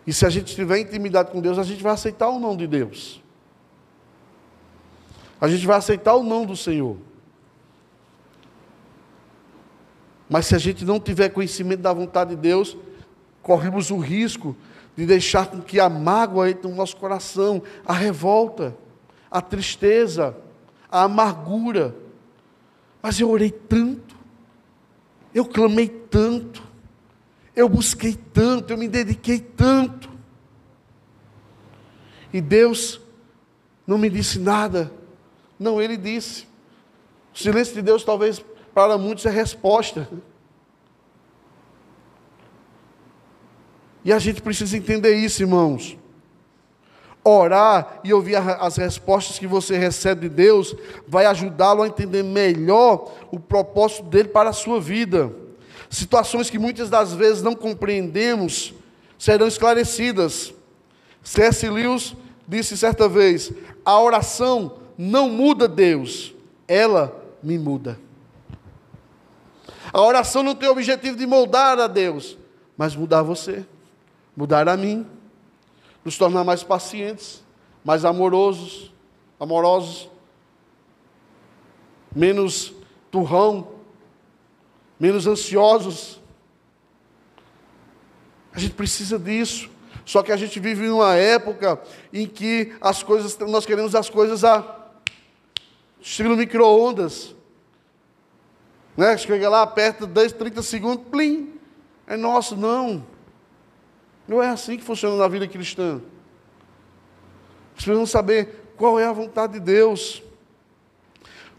E 0.07 0.13
se 0.13 0.25
a 0.25 0.31
gente 0.31 0.55
tiver 0.55 0.79
intimidade 0.79 1.31
com 1.31 1.41
Deus, 1.41 1.59
a 1.59 1.63
gente 1.63 1.83
vai 1.83 1.93
aceitar 1.93 2.31
o 2.31 2.41
não 2.41 2.57
de 2.57 2.67
Deus. 2.67 3.23
A 5.41 5.49
gente 5.49 5.67
vai 5.67 5.79
aceitar 5.79 6.15
o 6.15 6.23
não 6.23 6.45
do 6.45 6.57
Senhor. 6.57 6.97
Mas 10.29 10.47
se 10.47 10.55
a 10.55 10.59
gente 10.59 10.85
não 10.85 11.01
tiver 11.01 11.31
conhecimento 11.31 11.81
da 11.81 11.93
vontade 11.93 12.31
de 12.31 12.37
Deus, 12.37 12.77
corremos 13.43 13.91
o 13.91 13.99
risco 13.99 14.55
de 14.97 15.07
deixar 15.07 15.47
com 15.47 15.61
que 15.61 15.81
a 15.81 15.89
mágoa 15.89 16.51
entre 16.51 16.69
no 16.69 16.77
nosso 16.77 16.97
coração, 16.97 17.63
a 17.85 17.93
revolta, 17.93 18.77
a 19.31 19.41
tristeza, 19.41 20.37
a 20.91 21.05
amargura. 21.05 21.97
Mas 23.03 23.19
eu 23.19 23.31
orei 23.31 23.51
tanto, 23.51 24.15
eu 25.35 25.45
clamei 25.47 25.89
tanto, 25.89 26.63
eu 27.57 27.69
busquei 27.69 28.15
tanto, 28.15 28.73
eu 28.73 28.79
me 28.79 28.87
dediquei 28.87 29.41
tanto. 29.41 30.11
E 32.33 32.41
Deus 32.41 33.01
não 33.87 33.99
me 33.99 34.09
disse 34.09 34.39
nada. 34.39 35.00
Não, 35.61 35.81
Ele 35.81 35.99
disse. 35.99 36.49
O 37.35 37.39
silêncio 37.39 37.75
de 37.75 37.83
Deus 37.83 38.03
talvez 38.03 38.43
para 38.73 38.97
muitos 38.97 39.27
é 39.27 39.31
resposta. 39.31 40.09
E 44.03 44.11
a 44.11 44.19
gente 44.19 44.41
precisa 44.41 44.79
entender 44.79 45.15
isso, 45.15 45.43
irmãos. 45.43 45.99
Orar 47.23 48.01
e 48.03 48.15
ouvir 48.15 48.37
as 48.37 48.79
respostas 48.79 49.39
que 49.39 49.47
você 49.47 49.77
recebe 49.77 50.23
de 50.23 50.35
Deus 50.35 50.75
vai 51.07 51.27
ajudá-lo 51.27 51.83
a 51.83 51.87
entender 51.87 52.23
melhor 52.23 53.13
o 53.31 53.39
propósito 53.39 54.05
dele 54.05 54.29
para 54.31 54.49
a 54.49 54.55
sua 54.55 54.81
vida. 54.81 55.31
Situações 55.91 56.49
que 56.49 56.59
muitas 56.59 56.89
das 56.89 57.13
vezes 57.13 57.43
não 57.43 57.55
compreendemos 57.55 58.73
serão 59.19 59.47
esclarecidas. 59.47 60.55
C.S. 61.23 61.69
Lewis 61.69 62.17
disse 62.49 62.79
certa 62.79 63.07
vez: 63.07 63.53
a 63.85 64.01
oração 64.01 64.80
não 65.03 65.31
muda 65.31 65.67
Deus, 65.67 66.35
ela 66.69 67.25
me 67.43 67.59
muda. 67.59 67.99
A 69.91 70.03
oração 70.03 70.43
não 70.43 70.55
tem 70.55 70.69
o 70.69 70.73
objetivo 70.73 71.17
de 71.17 71.27
moldar 71.27 71.79
a 71.79 71.87
Deus, 71.87 72.37
mas 72.77 72.95
mudar 72.95 73.23
você, 73.23 73.65
mudar 74.37 74.69
a 74.69 74.77
mim, 74.77 75.07
nos 76.05 76.19
tornar 76.19 76.45
mais 76.45 76.63
pacientes, 76.63 77.43
mais 77.83 78.05
amorosos, 78.05 78.93
amorosos, 79.41 80.11
menos 82.15 82.75
turrão, 83.11 83.69
menos 84.99 85.27
ansiosos. 85.27 86.21
A 88.53 88.59
gente 88.59 88.75
precisa 88.75 89.19
disso. 89.19 89.71
Só 90.05 90.23
que 90.23 90.33
a 90.33 90.37
gente 90.37 90.61
vive 90.61 90.89
numa 90.89 91.15
época 91.15 91.81
em 92.13 92.27
que 92.27 92.75
as 92.83 93.03
coisas, 93.03 93.39
nós 93.39 93.65
queremos 93.65 93.95
as 93.95 94.11
coisas 94.11 94.45
a 94.45 94.80
estilo 96.01 96.37
micro-ondas. 96.37 97.35
Né? 98.97 99.17
Chega 99.17 99.49
lá, 99.49 99.63
aperta 99.63 100.07
10, 100.07 100.33
30 100.33 100.63
segundos, 100.63 101.07
plim. 101.11 101.55
É 102.07 102.17
nosso, 102.17 102.57
não. 102.57 103.07
Não 104.27 104.43
é 104.43 104.49
assim 104.49 104.77
que 104.77 104.85
funciona 104.85 105.17
na 105.17 105.29
vida 105.29 105.47
cristã. 105.47 106.01
Precisamos 107.75 108.11
saber 108.11 108.73
qual 108.77 108.99
é 108.99 109.07
a 109.07 109.13
vontade 109.13 109.55
de 109.55 109.61
Deus. 109.61 110.23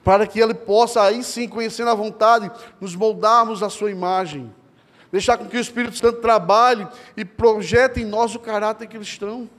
Para 0.03 0.25
que 0.25 0.39
Ele 0.39 0.53
possa, 0.53 1.03
aí 1.03 1.23
sim, 1.23 1.47
conhecendo 1.47 1.89
a 1.89 1.95
vontade, 1.95 2.51
nos 2.79 2.95
moldarmos 2.95 3.61
a 3.61 3.69
Sua 3.69 3.91
imagem. 3.91 4.53
Deixar 5.11 5.37
com 5.37 5.45
que 5.45 5.57
o 5.57 5.59
Espírito 5.59 5.97
Santo 5.97 6.21
trabalhe 6.21 6.87
e 7.17 7.25
projete 7.25 7.99
em 8.01 8.05
nós 8.05 8.33
o 8.33 8.39
caráter 8.39 8.87
cristão. 8.87 9.49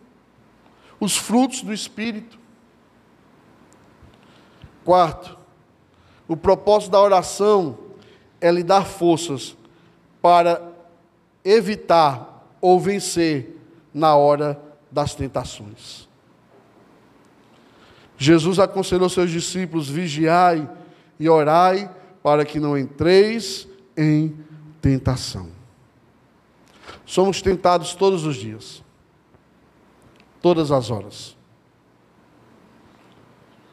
Os 0.98 1.16
frutos 1.16 1.62
do 1.62 1.72
Espírito. 1.72 2.38
Quarto, 4.84 5.38
o 6.26 6.36
propósito 6.36 6.92
da 6.92 7.00
oração 7.00 7.78
é 8.40 8.50
lhe 8.50 8.62
dar 8.62 8.84
forças 8.84 9.56
para 10.20 10.62
evitar 11.44 12.48
ou 12.60 12.78
vencer 12.80 13.56
na 13.92 14.16
hora 14.16 14.60
das 14.90 15.14
tentações. 15.14 16.08
Jesus 18.16 18.58
aconselhou 18.58 19.08
seus 19.08 19.30
discípulos: 19.30 19.88
vigiai 19.88 20.68
e 21.18 21.28
orai 21.28 21.90
para 22.22 22.44
que 22.44 22.60
não 22.60 22.78
entreis 22.78 23.66
em 23.96 24.36
tentação. 24.80 25.50
Somos 27.04 27.42
tentados 27.42 27.94
todos 27.94 28.24
os 28.24 28.36
dias, 28.36 28.82
todas 30.40 30.70
as 30.70 30.90
horas. 30.90 31.36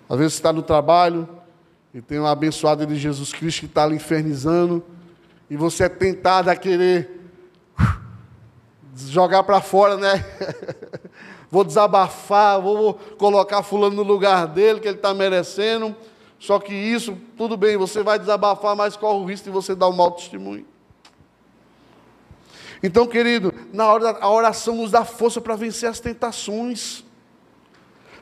Às 0.10 0.18
vezes 0.18 0.34
está 0.34 0.52
no 0.52 0.64
trabalho 0.64 1.30
e 1.94 2.02
tem 2.02 2.18
uma 2.18 2.32
abençoada 2.32 2.86
de 2.86 2.96
Jesus 2.96 3.32
Cristo 3.32 3.60
que 3.60 3.66
está 3.68 3.84
ali 3.84 3.96
infernizando 3.96 4.84
e 5.50 5.56
você 5.56 5.84
é 5.84 5.90
tentado 5.90 6.50
a 6.50 6.56
querer 6.56 7.20
jogar 8.96 9.44
para 9.44 9.62
fora, 9.62 9.96
né? 9.96 10.26
vou 11.50 11.64
desabafar, 11.64 12.60
vou 12.60 12.96
colocar 13.18 13.64
fulano 13.64 13.98
no 13.98 14.04
lugar 14.04 14.48
dele, 14.48 14.80
que 14.80 14.88
ele 14.88 14.98
está 14.98 15.14
merecendo. 15.14 15.96
Só 16.40 16.60
que 16.60 16.74
isso, 16.74 17.18
tudo 17.38 17.56
bem, 17.58 17.78
você 17.78 18.02
vai 18.02 18.18
desabafar, 18.18 18.76
mas 18.76 18.96
corre 18.96 19.20
o 19.20 19.26
risco 19.26 19.46
de 19.46 19.52
você 19.52 19.76
dar 19.76 19.90
um 19.90 19.94
mau 19.94 20.12
testemunho. 20.12 20.66
Então, 22.82 23.06
querido, 23.06 23.54
na 23.74 23.92
hora 23.92 24.14
da 24.14 24.30
oração 24.30 24.76
nos 24.76 24.92
dá 24.92 25.04
força 25.04 25.42
para 25.42 25.56
vencer 25.56 25.90
as 25.90 26.00
tentações. 26.00 27.04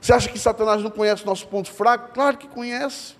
Você 0.08 0.14
acha 0.14 0.30
que 0.30 0.40
Satanás 0.40 0.82
não 0.82 0.90
conhece 0.90 1.24
o 1.24 1.26
nosso 1.26 1.46
ponto 1.50 1.70
fraco? 1.70 2.14
Claro 2.14 2.38
que 2.38 2.48
conhece. 2.48 3.16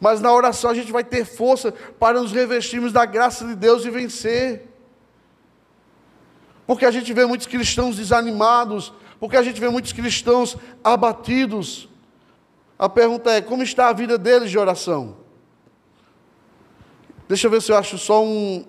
Mas 0.00 0.18
na 0.18 0.32
oração 0.32 0.70
a 0.70 0.74
gente 0.74 0.90
vai 0.90 1.04
ter 1.04 1.26
força 1.26 1.72
para 2.00 2.18
nos 2.18 2.32
revestirmos 2.32 2.90
da 2.90 3.04
graça 3.04 3.46
de 3.46 3.54
Deus 3.54 3.84
e 3.84 3.90
vencer. 3.90 4.66
Porque 6.66 6.86
a 6.86 6.90
gente 6.90 7.12
vê 7.12 7.26
muitos 7.26 7.46
cristãos 7.46 7.98
desanimados, 7.98 8.94
porque 9.20 9.36
a 9.36 9.42
gente 9.42 9.60
vê 9.60 9.68
muitos 9.68 9.92
cristãos 9.92 10.56
abatidos. 10.82 11.86
A 12.78 12.88
pergunta 12.88 13.30
é: 13.30 13.42
como 13.42 13.62
está 13.62 13.90
a 13.90 13.92
vida 13.92 14.16
deles 14.16 14.50
de 14.50 14.58
oração? 14.58 15.18
Deixa 17.28 17.46
eu 17.46 17.50
ver 17.50 17.60
se 17.60 17.70
eu 17.70 17.76
acho 17.76 17.98
só 17.98 18.24
um, 18.24 18.64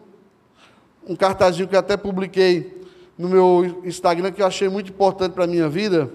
um 1.07 1.15
cartazinho 1.15 1.65
que 1.65 1.75
eu 1.75 1.79
até 1.79 1.95
publiquei 1.95 2.77
no 3.17 3.27
meu 3.27 3.81
Instagram 3.83 4.31
que 4.31 4.41
eu 4.41 4.45
achei 4.45 4.69
muito 4.69 4.91
importante 4.91 5.33
para 5.33 5.45
a 5.45 5.47
minha 5.47 5.67
vida. 5.67 6.11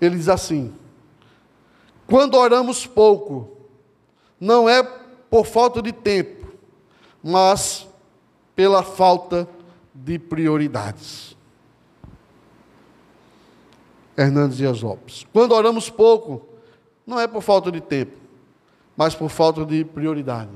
Ele 0.00 0.16
diz 0.16 0.28
assim: 0.28 0.74
quando 2.06 2.34
oramos 2.36 2.86
pouco, 2.86 3.56
não 4.38 4.68
é 4.68 4.82
por 4.82 5.46
falta 5.46 5.80
de 5.80 5.92
tempo, 5.92 6.46
mas 7.22 7.86
pela 8.54 8.82
falta 8.82 9.48
de 9.94 10.18
prioridades. 10.18 11.36
Hernandes 14.16 14.56
Dias 14.56 14.80
Lopes. 14.80 15.26
Quando 15.32 15.52
oramos 15.52 15.90
pouco, 15.90 16.46
não 17.06 17.20
é 17.20 17.26
por 17.26 17.42
falta 17.42 17.70
de 17.70 17.80
tempo, 17.80 18.16
mas 18.96 19.14
por 19.14 19.28
falta 19.28 19.64
de 19.64 19.84
prioridade. 19.84 20.50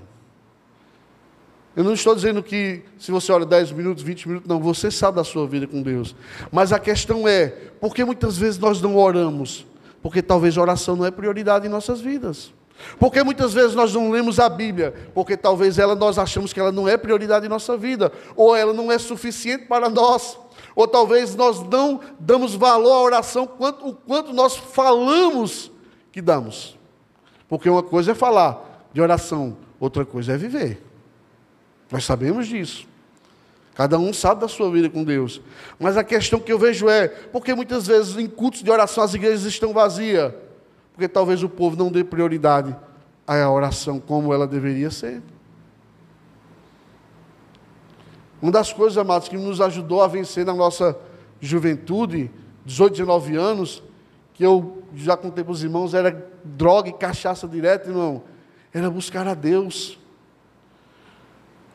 Eu 1.80 1.84
não 1.84 1.94
estou 1.94 2.14
dizendo 2.14 2.42
que 2.42 2.82
se 2.98 3.10
você 3.10 3.32
ora 3.32 3.46
10 3.46 3.72
minutos, 3.72 4.02
20 4.02 4.28
minutos, 4.28 4.46
não, 4.46 4.60
você 4.60 4.90
sabe 4.90 5.16
da 5.16 5.24
sua 5.24 5.46
vida 5.46 5.66
com 5.66 5.80
Deus. 5.80 6.14
Mas 6.52 6.74
a 6.74 6.78
questão 6.78 7.26
é, 7.26 7.46
por 7.80 7.94
que 7.94 8.04
muitas 8.04 8.36
vezes 8.36 8.58
nós 8.58 8.82
não 8.82 8.98
oramos? 8.98 9.64
Porque 10.02 10.20
talvez 10.20 10.58
a 10.58 10.60
oração 10.60 10.94
não 10.94 11.06
é 11.06 11.10
prioridade 11.10 11.66
em 11.66 11.70
nossas 11.70 11.98
vidas. 12.02 12.52
Porque 12.98 13.22
muitas 13.22 13.54
vezes 13.54 13.74
nós 13.74 13.94
não 13.94 14.10
lemos 14.10 14.38
a 14.38 14.46
Bíblia, 14.46 14.92
porque 15.14 15.38
talvez 15.38 15.78
ela 15.78 15.94
nós 15.94 16.18
achamos 16.18 16.52
que 16.52 16.60
ela 16.60 16.70
não 16.70 16.86
é 16.86 16.98
prioridade 16.98 17.46
em 17.46 17.48
nossa 17.48 17.78
vida, 17.78 18.12
ou 18.36 18.54
ela 18.54 18.74
não 18.74 18.92
é 18.92 18.98
suficiente 18.98 19.64
para 19.64 19.88
nós, 19.88 20.38
ou 20.76 20.86
talvez 20.86 21.34
nós 21.34 21.62
não 21.66 21.98
damos 22.18 22.54
valor 22.54 22.92
à 22.92 23.00
oração 23.00 23.46
quanto, 23.46 23.88
o 23.88 23.94
quanto 23.94 24.34
nós 24.34 24.54
falamos 24.54 25.72
que 26.12 26.20
damos. 26.20 26.76
Porque 27.48 27.70
uma 27.70 27.82
coisa 27.82 28.12
é 28.12 28.14
falar 28.14 28.86
de 28.92 29.00
oração, 29.00 29.56
outra 29.80 30.04
coisa 30.04 30.34
é 30.34 30.36
viver. 30.36 30.89
Nós 31.90 32.04
sabemos 32.04 32.46
disso. 32.46 32.86
Cada 33.74 33.98
um 33.98 34.12
sabe 34.12 34.42
da 34.42 34.48
sua 34.48 34.70
vida 34.70 34.90
com 34.90 35.02
Deus. 35.02 35.40
Mas 35.78 35.96
a 35.96 36.04
questão 36.04 36.38
que 36.38 36.52
eu 36.52 36.58
vejo 36.58 36.88
é, 36.88 37.08
porque 37.08 37.54
muitas 37.54 37.86
vezes 37.86 38.16
em 38.16 38.26
cultos 38.26 38.62
de 38.62 38.70
oração 38.70 39.02
as 39.02 39.14
igrejas 39.14 39.44
estão 39.44 39.72
vazias? 39.72 40.32
Porque 40.92 41.08
talvez 41.08 41.42
o 41.42 41.48
povo 41.48 41.76
não 41.76 41.90
dê 41.90 42.04
prioridade 42.04 42.76
à 43.26 43.48
oração 43.50 43.98
como 43.98 44.34
ela 44.34 44.46
deveria 44.46 44.90
ser. 44.90 45.22
Uma 48.42 48.52
das 48.52 48.72
coisas, 48.72 48.96
amados, 48.96 49.28
que 49.28 49.36
nos 49.36 49.60
ajudou 49.60 50.02
a 50.02 50.08
vencer 50.08 50.44
na 50.44 50.54
nossa 50.54 50.96
juventude, 51.40 52.30
18, 52.64 52.92
19 52.92 53.36
anos, 53.36 53.82
que 54.34 54.44
eu 54.44 54.82
já 54.94 55.16
contei 55.16 55.44
para 55.44 55.52
os 55.52 55.62
irmãos, 55.62 55.92
era 55.92 56.30
droga 56.42 56.88
e 56.88 56.92
cachaça 56.92 57.46
direto, 57.46 57.90
irmão. 57.90 58.22
Era 58.72 58.90
buscar 58.90 59.26
a 59.28 59.34
Deus 59.34 59.99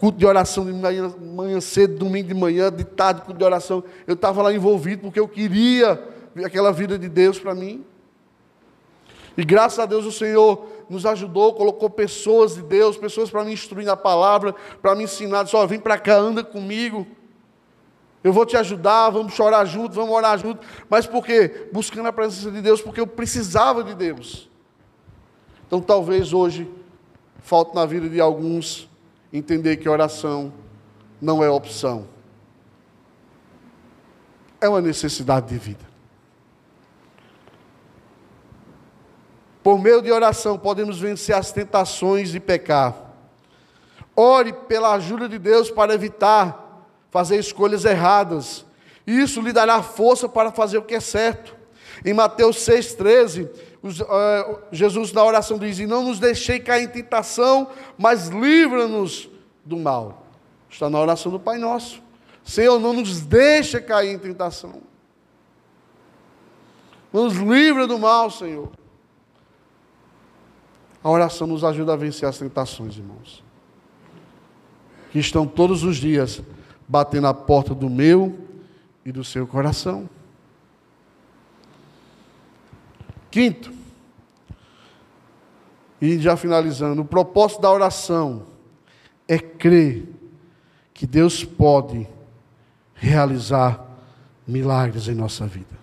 culto 0.06 0.20
de 0.20 0.26
oração 0.28 0.64
de 0.64 0.72
manhã, 0.72 1.12
manhã 1.20 1.60
cedo, 1.60 1.98
domingo 1.98 2.28
de 2.28 2.36
manhã, 2.36 2.72
de 2.72 2.84
tarde, 2.84 3.22
culto 3.22 3.40
de 3.40 3.44
oração. 3.44 3.84
Eu 4.06 4.14
estava 4.14 4.40
lá 4.44 4.54
envolvido 4.54 5.02
porque 5.02 5.20
eu 5.20 5.28
queria 5.28 6.00
aquela 6.46 6.72
vida 6.72 6.96
de 7.00 7.10
Deus 7.10 7.40
para 7.40 7.56
mim. 7.56 7.84
E 9.36 9.44
graças 9.44 9.80
a 9.80 9.88
Deus 9.88 10.06
o 10.06 10.12
Senhor 10.12 10.64
nos 10.88 11.08
ajudou, 11.08 11.56
colocou 11.56 11.90
pessoas 11.90 12.54
de 12.54 12.62
Deus, 12.62 12.96
pessoas 12.96 13.32
para 13.32 13.44
me 13.44 13.52
instruir 13.52 13.84
na 13.84 13.98
palavra, 13.98 14.54
para 14.80 14.94
me 14.94 15.06
ensinar, 15.06 15.48
só 15.48 15.66
vem 15.66 15.80
para 15.80 15.98
cá, 15.98 16.16
anda 16.18 16.44
comigo. 16.44 17.08
Eu 18.24 18.32
vou 18.32 18.46
te 18.46 18.56
ajudar, 18.56 19.10
vamos 19.10 19.34
chorar 19.34 19.66
juntos, 19.66 19.96
vamos 19.96 20.14
orar 20.14 20.38
juntos. 20.38 20.68
Mas 20.88 21.08
por 21.08 21.26
quê? 21.26 21.68
Buscando 21.74 22.10
a 22.10 22.14
presença 22.14 22.52
de 22.52 22.62
Deus, 22.62 22.80
porque 22.80 23.00
eu 23.00 23.08
precisava 23.08 23.84
de 23.84 23.96
Deus. 23.96 24.52
Então 25.66 25.82
talvez 25.82 26.32
hoje 26.32 26.72
falte 27.40 27.74
na 27.74 27.88
vida 27.88 28.08
de 28.08 28.22
alguns 28.22 28.88
entender 29.38 29.78
que 29.78 29.90
oração 29.90 30.54
não 31.22 31.44
é 31.44 31.50
opção, 31.50 32.08
é 34.62 34.70
uma 34.70 34.82
necessidade 34.82 35.48
de 35.48 35.58
vida. 35.58 35.86
Por 39.64 39.80
meio 39.80 40.02
de 40.02 40.12
oração, 40.12 40.60
podemos 40.60 41.00
vencer 41.00 41.36
as 41.36 41.52
tentações 41.52 42.36
e 42.36 42.40
pecar. 42.40 42.96
Ore 44.16 44.54
pela 44.54 44.94
ajuda 44.94 45.28
de 45.28 45.40
Deus 45.40 45.72
para 45.72 45.94
evitar 45.94 46.88
fazer 47.10 47.38
escolhas 47.38 47.84
erradas. 47.84 48.64
Isso 49.08 49.42
lhe 49.42 49.52
dará 49.52 49.82
força 49.82 50.30
para 50.30 50.52
fazer 50.52 50.78
o 50.78 50.84
que 50.84 50.96
é 50.96 51.00
certo. 51.00 51.55
Em 52.06 52.14
Mateus 52.14 52.58
6,13, 52.58 53.50
uh, 53.84 54.60
Jesus 54.72 55.12
na 55.12 55.24
oração 55.24 55.58
diz: 55.58 55.80
E 55.80 55.88
não 55.88 56.04
nos 56.04 56.20
deixei 56.20 56.60
cair 56.60 56.84
em 56.84 56.88
tentação, 56.88 57.68
mas 57.98 58.28
livra-nos 58.28 59.28
do 59.66 59.76
mal. 59.76 60.28
Está 60.70 60.88
na 60.88 61.00
oração 61.00 61.32
do 61.32 61.40
Pai 61.40 61.58
Nosso. 61.58 62.04
Senhor, 62.44 62.80
não 62.80 62.94
nos 62.94 63.22
deixa 63.22 63.82
cair 63.82 64.14
em 64.14 64.20
tentação. 64.20 64.84
Nos 67.12 67.34
livra 67.34 67.88
do 67.88 67.98
mal, 67.98 68.30
Senhor. 68.30 68.70
A 71.04 71.10
oração 71.10 71.48
nos 71.48 71.64
ajuda 71.64 71.94
a 71.94 71.96
vencer 71.96 72.30
as 72.30 72.38
tentações, 72.38 72.98
irmãos. 72.98 73.44
Que 75.12 75.18
estão 75.18 75.48
todos 75.48 75.84
os 75.84 75.98
dias 75.98 76.40
batendo 76.88 77.26
a 77.26 77.34
porta 77.34 77.74
do 77.74 77.90
meu 77.90 78.38
e 79.04 79.12
do 79.12 79.24
seu 79.24 79.48
coração. 79.48 80.08
Quinto, 83.36 83.70
e 86.00 86.18
já 86.20 86.38
finalizando, 86.38 87.02
o 87.02 87.06
propósito 87.06 87.60
da 87.60 87.70
oração 87.70 88.46
é 89.28 89.38
crer 89.38 90.08
que 90.94 91.06
Deus 91.06 91.44
pode 91.44 92.08
realizar 92.94 93.86
milagres 94.48 95.10
em 95.10 95.16
nossa 95.16 95.46
vida. 95.46 95.78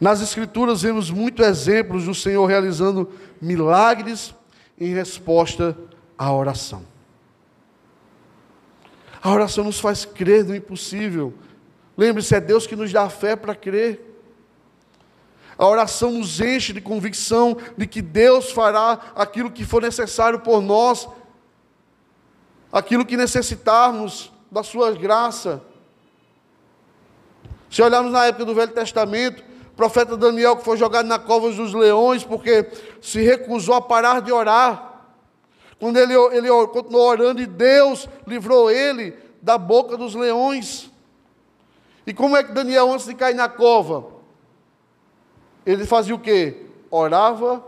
Nas 0.00 0.20
Escrituras 0.20 0.82
vemos 0.82 1.08
muitos 1.08 1.46
exemplos 1.46 2.06
do 2.06 2.16
Senhor 2.16 2.44
realizando 2.46 3.08
milagres 3.40 4.34
em 4.76 4.92
resposta 4.92 5.78
à 6.18 6.32
oração. 6.32 6.84
A 9.22 9.30
oração 9.30 9.62
nos 9.62 9.78
faz 9.78 10.04
crer 10.04 10.44
no 10.44 10.52
impossível. 10.52 11.32
Lembre-se, 11.96 12.34
é 12.34 12.40
Deus 12.40 12.66
que 12.66 12.76
nos 12.76 12.92
dá 12.92 13.04
a 13.04 13.10
fé 13.10 13.36
para 13.36 13.54
crer. 13.54 14.14
A 15.56 15.66
oração 15.66 16.10
nos 16.10 16.40
enche 16.40 16.72
de 16.72 16.80
convicção 16.80 17.56
de 17.76 17.86
que 17.86 18.02
Deus 18.02 18.50
fará 18.50 19.12
aquilo 19.14 19.50
que 19.50 19.64
for 19.64 19.80
necessário 19.80 20.40
por 20.40 20.60
nós, 20.60 21.08
aquilo 22.72 23.04
que 23.04 23.16
necessitarmos 23.16 24.32
da 24.50 24.64
Sua 24.64 24.90
graça. 24.92 25.62
Se 27.70 27.82
olharmos 27.82 28.12
na 28.12 28.26
época 28.26 28.44
do 28.44 28.54
Velho 28.54 28.72
Testamento, 28.72 29.44
o 29.72 29.76
profeta 29.76 30.16
Daniel, 30.16 30.56
que 30.56 30.64
foi 30.64 30.76
jogado 30.76 31.06
na 31.06 31.18
cova 31.18 31.50
dos 31.50 31.72
leões, 31.74 32.24
porque 32.24 32.68
se 33.00 33.20
recusou 33.20 33.74
a 33.74 33.80
parar 33.80 34.20
de 34.20 34.32
orar. 34.32 34.92
Quando 35.78 35.96
ele, 35.96 36.14
ele 36.14 36.48
continuou 36.68 37.08
orando 37.08 37.42
e 37.42 37.46
Deus 37.46 38.08
livrou 38.26 38.70
ele 38.70 39.16
da 39.42 39.58
boca 39.58 39.96
dos 39.96 40.14
leões. 40.14 40.90
E 42.06 42.12
como 42.12 42.36
é 42.36 42.44
que 42.44 42.52
Daniel, 42.52 42.92
antes 42.92 43.06
de 43.06 43.14
cair 43.14 43.34
na 43.34 43.48
cova, 43.48 44.06
ele 45.64 45.86
fazia 45.86 46.14
o 46.14 46.18
quê? 46.18 46.66
Orava 46.90 47.64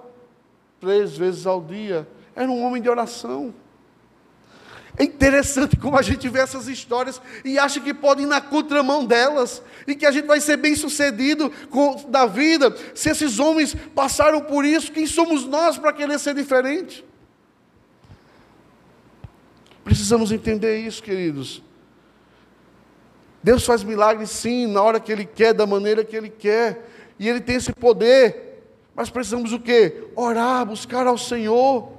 três 0.81 1.17
vezes 1.17 1.47
ao 1.47 1.63
dia. 1.63 2.07
Era 2.35 2.51
um 2.51 2.63
homem 2.63 2.83
de 2.83 2.89
oração. 2.89 3.55
É 4.99 5.05
interessante 5.05 5.77
como 5.77 5.99
a 5.99 6.03
gente 6.03 6.27
vê 6.29 6.41
essas 6.41 6.69
histórias 6.69 7.21
e 7.45 7.59
acha 7.59 7.81
que 7.81 7.93
pode 7.93 8.23
ir 8.23 8.27
na 8.27 8.41
contramão 8.41 9.05
delas 9.05 9.63
e 9.87 9.95
que 9.95 10.07
a 10.07 10.11
gente 10.11 10.27
vai 10.27 10.41
ser 10.41 10.57
bem 10.57 10.75
sucedido 10.75 11.51
com, 11.69 12.09
da 12.09 12.25
vida. 12.25 12.75
Se 12.95 13.11
esses 13.11 13.39
homens 13.39 13.75
passaram 13.95 14.41
por 14.41 14.65
isso, 14.65 14.93
quem 14.93 15.07
somos 15.07 15.45
nós 15.45 15.77
para 15.77 15.93
querer 15.93 16.19
ser 16.19 16.35
diferente? 16.35 17.05
Precisamos 19.85 20.33
entender 20.33 20.79
isso, 20.79 21.03
queridos. 21.03 21.63
Deus 23.47 23.65
faz 23.65 23.85
milagres 23.85 24.31
sim, 24.31 24.67
na 24.67 24.83
hora 24.83 24.99
que 24.99 25.13
Ele 25.13 25.25
quer, 25.25 25.55
da 25.55 25.65
maneira 25.65 26.05
que 26.05 26.17
Ele 26.17 26.29
quer. 26.29 26.85
E 27.17 27.29
Ele 27.29 27.41
tem 27.41 27.55
esse 27.55 27.73
poder. 27.73 28.61
Mas 28.93 29.09
precisamos 29.09 29.53
o 29.53 29.61
quê? 29.61 30.09
Orar, 30.17 30.67
buscar 30.67 31.07
ao 31.07 31.17
Senhor. 31.17 31.93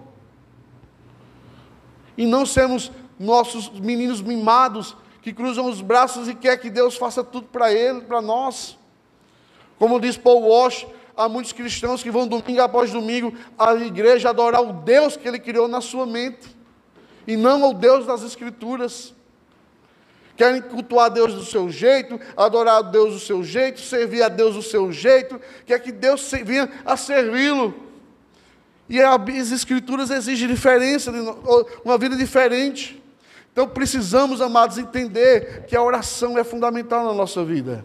E 2.17 2.25
não 2.25 2.45
sermos 2.45 2.91
nossos 3.17 3.69
meninos 3.79 4.21
mimados 4.21 4.97
que 5.21 5.31
cruzam 5.31 5.69
os 5.69 5.79
braços 5.79 6.27
e 6.27 6.35
quer 6.35 6.57
que 6.57 6.69
Deus 6.69 6.97
faça 6.97 7.23
tudo 7.23 7.47
para 7.47 7.71
ele, 7.71 8.01
para 8.01 8.21
nós. 8.21 8.77
Como 9.79 10.01
diz 10.01 10.17
Paul 10.17 10.41
Walsh, 10.41 10.85
há 11.15 11.29
muitos 11.29 11.53
cristãos 11.53 12.03
que 12.03 12.11
vão 12.11 12.27
domingo 12.27 12.61
após 12.61 12.91
domingo 12.91 13.33
à 13.57 13.73
igreja 13.73 14.31
adorar 14.31 14.61
o 14.61 14.73
Deus 14.73 15.15
que 15.15 15.25
ele 15.25 15.39
criou 15.39 15.69
na 15.69 15.79
sua 15.79 16.05
mente, 16.05 16.45
e 17.25 17.37
não 17.37 17.69
o 17.69 17.73
Deus 17.73 18.05
das 18.05 18.21
Escrituras 18.21 19.15
querem 20.37 20.61
cultuar 20.61 21.09
Deus 21.09 21.33
do 21.33 21.43
seu 21.43 21.69
jeito, 21.69 22.19
adorar 22.37 22.77
a 22.77 22.81
Deus 22.83 23.15
do 23.15 23.19
seu 23.19 23.43
jeito, 23.43 23.81
servir 23.81 24.21
a 24.21 24.29
Deus 24.29 24.55
do 24.55 24.61
seu 24.61 24.91
jeito, 24.91 25.41
quer 25.65 25.79
que 25.79 25.91
Deus 25.91 26.31
venha 26.45 26.69
a 26.85 26.95
servi-lo. 26.95 27.73
E 28.87 29.01
as 29.01 29.51
Escrituras 29.51 30.11
exigem 30.11 30.47
diferença, 30.47 31.11
uma 31.83 31.97
vida 31.97 32.15
diferente. 32.15 33.03
Então 33.51 33.67
precisamos, 33.67 34.39
amados, 34.39 34.77
entender 34.77 35.65
que 35.65 35.75
a 35.75 35.81
oração 35.81 36.37
é 36.37 36.43
fundamental 36.43 37.03
na 37.03 37.13
nossa 37.13 37.43
vida. 37.43 37.83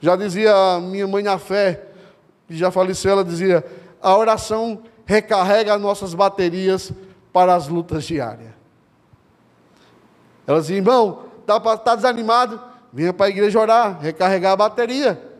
Já 0.00 0.16
dizia 0.16 0.80
minha 0.80 1.06
mãe 1.06 1.22
na 1.22 1.38
fé, 1.38 1.84
que 2.48 2.56
já 2.56 2.70
faleceu, 2.70 3.12
ela 3.12 3.24
dizia: 3.24 3.62
a 4.00 4.16
oração 4.16 4.82
recarrega 5.04 5.78
nossas 5.78 6.14
baterias 6.14 6.90
para 7.30 7.54
as 7.54 7.68
lutas 7.68 8.04
diárias. 8.04 8.61
Ela 10.46 10.60
dizia, 10.60 10.76
irmão, 10.76 11.24
está 11.40 11.58
tá 11.76 11.94
desanimado? 11.94 12.60
Vinha 12.92 13.12
para 13.12 13.26
a 13.26 13.28
igreja 13.30 13.58
orar, 13.58 14.00
recarregar 14.00 14.52
a 14.52 14.56
bateria. 14.56 15.32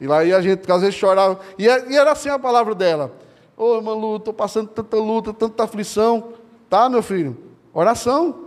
E 0.00 0.06
lá 0.06 0.24
ia 0.24 0.36
a 0.36 0.40
gente, 0.40 0.70
às 0.70 0.80
vezes 0.80 0.94
chorava. 0.94 1.40
E, 1.58 1.68
é, 1.68 1.94
era 1.94 2.12
assim 2.12 2.28
a 2.28 2.38
palavra 2.38 2.74
dela. 2.74 3.12
Ô, 3.56 3.72
oh, 3.72 3.76
irmã 3.76 3.92
Lu, 3.92 4.16
estou 4.16 4.32
passando 4.32 4.68
tanta 4.68 4.96
luta, 4.96 5.32
tanta 5.32 5.64
aflição. 5.64 6.32
Tá, 6.70 6.88
meu 6.88 7.02
filho? 7.02 7.36
Oração. 7.72 8.44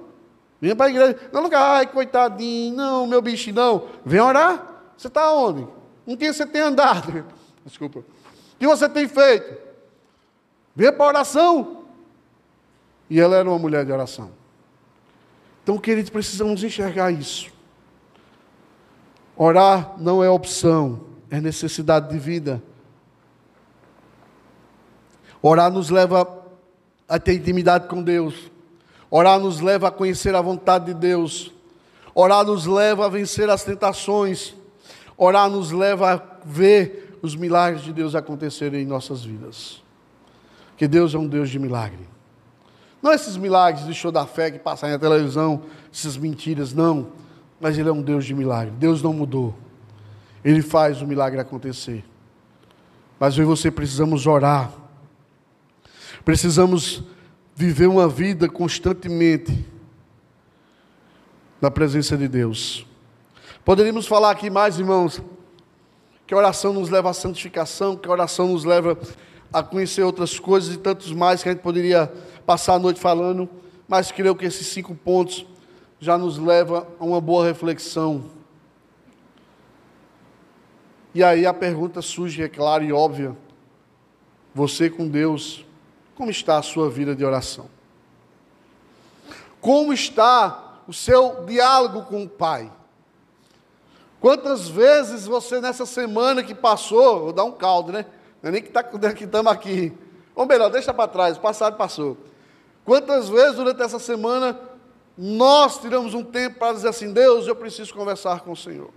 Vinha 0.59 0.75
para 0.75 0.85
a 0.85 0.89
igreja. 0.89 1.19
Não, 1.33 1.49
ai, 1.53 1.87
coitadinho, 1.87 2.75
não, 2.75 3.07
meu 3.07 3.21
bicho, 3.21 3.51
não. 3.51 3.87
Vem 4.05 4.21
orar. 4.21 4.83
Você 4.97 5.07
está 5.07 5.33
onde? 5.33 5.67
Com 6.05 6.15
quem 6.15 6.31
você 6.31 6.45
tem 6.45 6.61
andado? 6.61 7.25
Desculpa. 7.65 7.99
O 7.99 8.05
que 8.59 8.67
você 8.67 8.87
tem 8.87 9.07
feito? 9.07 9.57
Venha 10.75 10.93
para 10.93 11.05
a 11.05 11.07
oração. 11.07 11.83
E 13.09 13.19
ela 13.19 13.35
era 13.35 13.49
uma 13.49 13.59
mulher 13.59 13.85
de 13.85 13.91
oração. 13.91 14.31
Então, 15.71 15.79
queridos, 15.79 16.09
precisamos 16.09 16.61
enxergar 16.65 17.11
isso. 17.11 17.49
Orar 19.37 19.95
não 19.97 20.21
é 20.21 20.29
opção, 20.29 20.99
é 21.29 21.39
necessidade 21.39 22.09
de 22.09 22.19
vida. 22.19 22.61
Orar 25.41 25.71
nos 25.71 25.89
leva 25.89 26.27
a 27.07 27.17
ter 27.17 27.35
intimidade 27.35 27.87
com 27.87 28.03
Deus. 28.03 28.51
Orar 29.09 29.39
nos 29.39 29.61
leva 29.61 29.87
a 29.87 29.91
conhecer 29.91 30.35
a 30.35 30.41
vontade 30.41 30.87
de 30.87 30.93
Deus. 30.93 31.53
Orar 32.13 32.43
nos 32.43 32.65
leva 32.65 33.05
a 33.05 33.09
vencer 33.09 33.49
as 33.49 33.63
tentações. 33.63 34.53
Orar 35.15 35.49
nos 35.49 35.71
leva 35.71 36.15
a 36.15 36.21
ver 36.43 37.17
os 37.21 37.33
milagres 37.33 37.81
de 37.81 37.93
Deus 37.93 38.13
acontecerem 38.13 38.83
em 38.83 38.85
nossas 38.85 39.23
vidas. 39.23 39.81
Que 40.75 40.85
Deus 40.85 41.15
é 41.15 41.17
um 41.17 41.29
Deus 41.29 41.49
de 41.49 41.57
milagre. 41.57 42.10
Não 43.01 43.11
esses 43.11 43.35
milagres 43.35 43.85
de 43.85 43.93
show 43.93 44.11
da 44.11 44.25
fé 44.25 44.51
que 44.51 44.59
passam 44.59 44.89
na 44.89 44.99
televisão, 44.99 45.63
essas 45.91 46.15
mentiras, 46.17 46.73
não. 46.73 47.11
Mas 47.59 47.77
Ele 47.77 47.89
é 47.89 47.91
um 47.91 48.01
Deus 48.01 48.25
de 48.25 48.33
milagre. 48.33 48.71
Deus 48.77 49.01
não 49.01 49.13
mudou. 49.13 49.55
Ele 50.43 50.61
faz 50.61 51.01
o 51.01 51.07
milagre 51.07 51.39
acontecer. 51.39 52.03
Mas 53.19 53.37
eu 53.37 53.43
e 53.43 53.45
você 53.45 53.71
precisamos 53.71 54.27
orar. 54.27 54.71
Precisamos 56.23 57.03
viver 57.55 57.87
uma 57.87 58.07
vida 58.07 58.47
constantemente 58.49 59.65
na 61.59 61.69
presença 61.69 62.17
de 62.17 62.27
Deus. 62.27 62.85
Poderíamos 63.63 64.07
falar 64.07 64.31
aqui 64.31 64.49
mais, 64.49 64.79
irmãos, 64.79 65.21
que 66.25 66.33
a 66.33 66.37
oração 66.37 66.73
nos 66.73 66.89
leva 66.89 67.11
à 67.11 67.13
santificação, 67.13 67.95
que 67.95 68.07
a 68.07 68.11
oração 68.11 68.47
nos 68.47 68.63
leva 68.63 68.97
a 69.51 69.61
conhecer 69.61 70.03
outras 70.03 70.39
coisas 70.39 70.73
e 70.75 70.77
tantos 70.77 71.11
mais 71.11 71.43
que 71.43 71.49
a 71.49 71.51
gente 71.51 71.61
poderia 71.61 72.11
passar 72.45 72.75
a 72.75 72.79
noite 72.79 72.99
falando, 72.99 73.49
mas 73.87 74.11
creio 74.11 74.35
que 74.35 74.45
esses 74.45 74.67
cinco 74.67 74.95
pontos 74.95 75.45
já 75.99 76.17
nos 76.17 76.37
leva 76.37 76.87
a 76.99 77.03
uma 77.03 77.19
boa 77.19 77.45
reflexão. 77.45 78.25
E 81.13 81.23
aí 81.23 81.45
a 81.45 81.53
pergunta 81.53 82.01
surge, 82.01 82.41
é 82.41 82.47
clara 82.47 82.83
e 82.83 82.93
óbvia: 82.93 83.35
você 84.53 84.89
com 84.89 85.07
Deus, 85.07 85.65
como 86.15 86.31
está 86.31 86.57
a 86.57 86.61
sua 86.61 86.89
vida 86.89 87.15
de 87.15 87.25
oração? 87.25 87.69
Como 89.59 89.93
está 89.93 90.81
o 90.87 90.93
seu 90.93 91.43
diálogo 91.45 92.03
com 92.03 92.23
o 92.23 92.29
Pai? 92.29 92.71
Quantas 94.19 94.69
vezes 94.69 95.25
você 95.25 95.59
nessa 95.59 95.85
semana 95.85 96.43
que 96.43 96.55
passou, 96.55 97.21
vou 97.21 97.33
dar 97.33 97.43
um 97.43 97.51
caldo, 97.51 97.91
né? 97.91 98.05
Não 98.41 98.49
é 98.49 98.51
nem 98.51 98.61
que 98.61 98.69
tá, 98.69 98.83
estamos 99.19 99.51
aqui. 99.51 99.93
Ou 100.35 100.45
melhor, 100.45 100.69
deixa 100.69 100.93
para 100.93 101.07
trás, 101.07 101.37
o 101.37 101.41
passado 101.41 101.77
passou. 101.77 102.17
Quantas 102.83 103.29
vezes 103.29 103.55
durante 103.55 103.81
essa 103.81 103.99
semana 103.99 104.59
nós 105.17 105.79
tiramos 105.79 106.13
um 106.13 106.23
tempo 106.23 106.59
para 106.59 106.73
dizer 106.73 106.89
assim: 106.89 107.13
Deus, 107.13 107.47
eu 107.47 107.55
preciso 107.55 107.93
conversar 107.93 108.41
com 108.41 108.51
o 108.51 108.57
Senhor. 108.57 108.89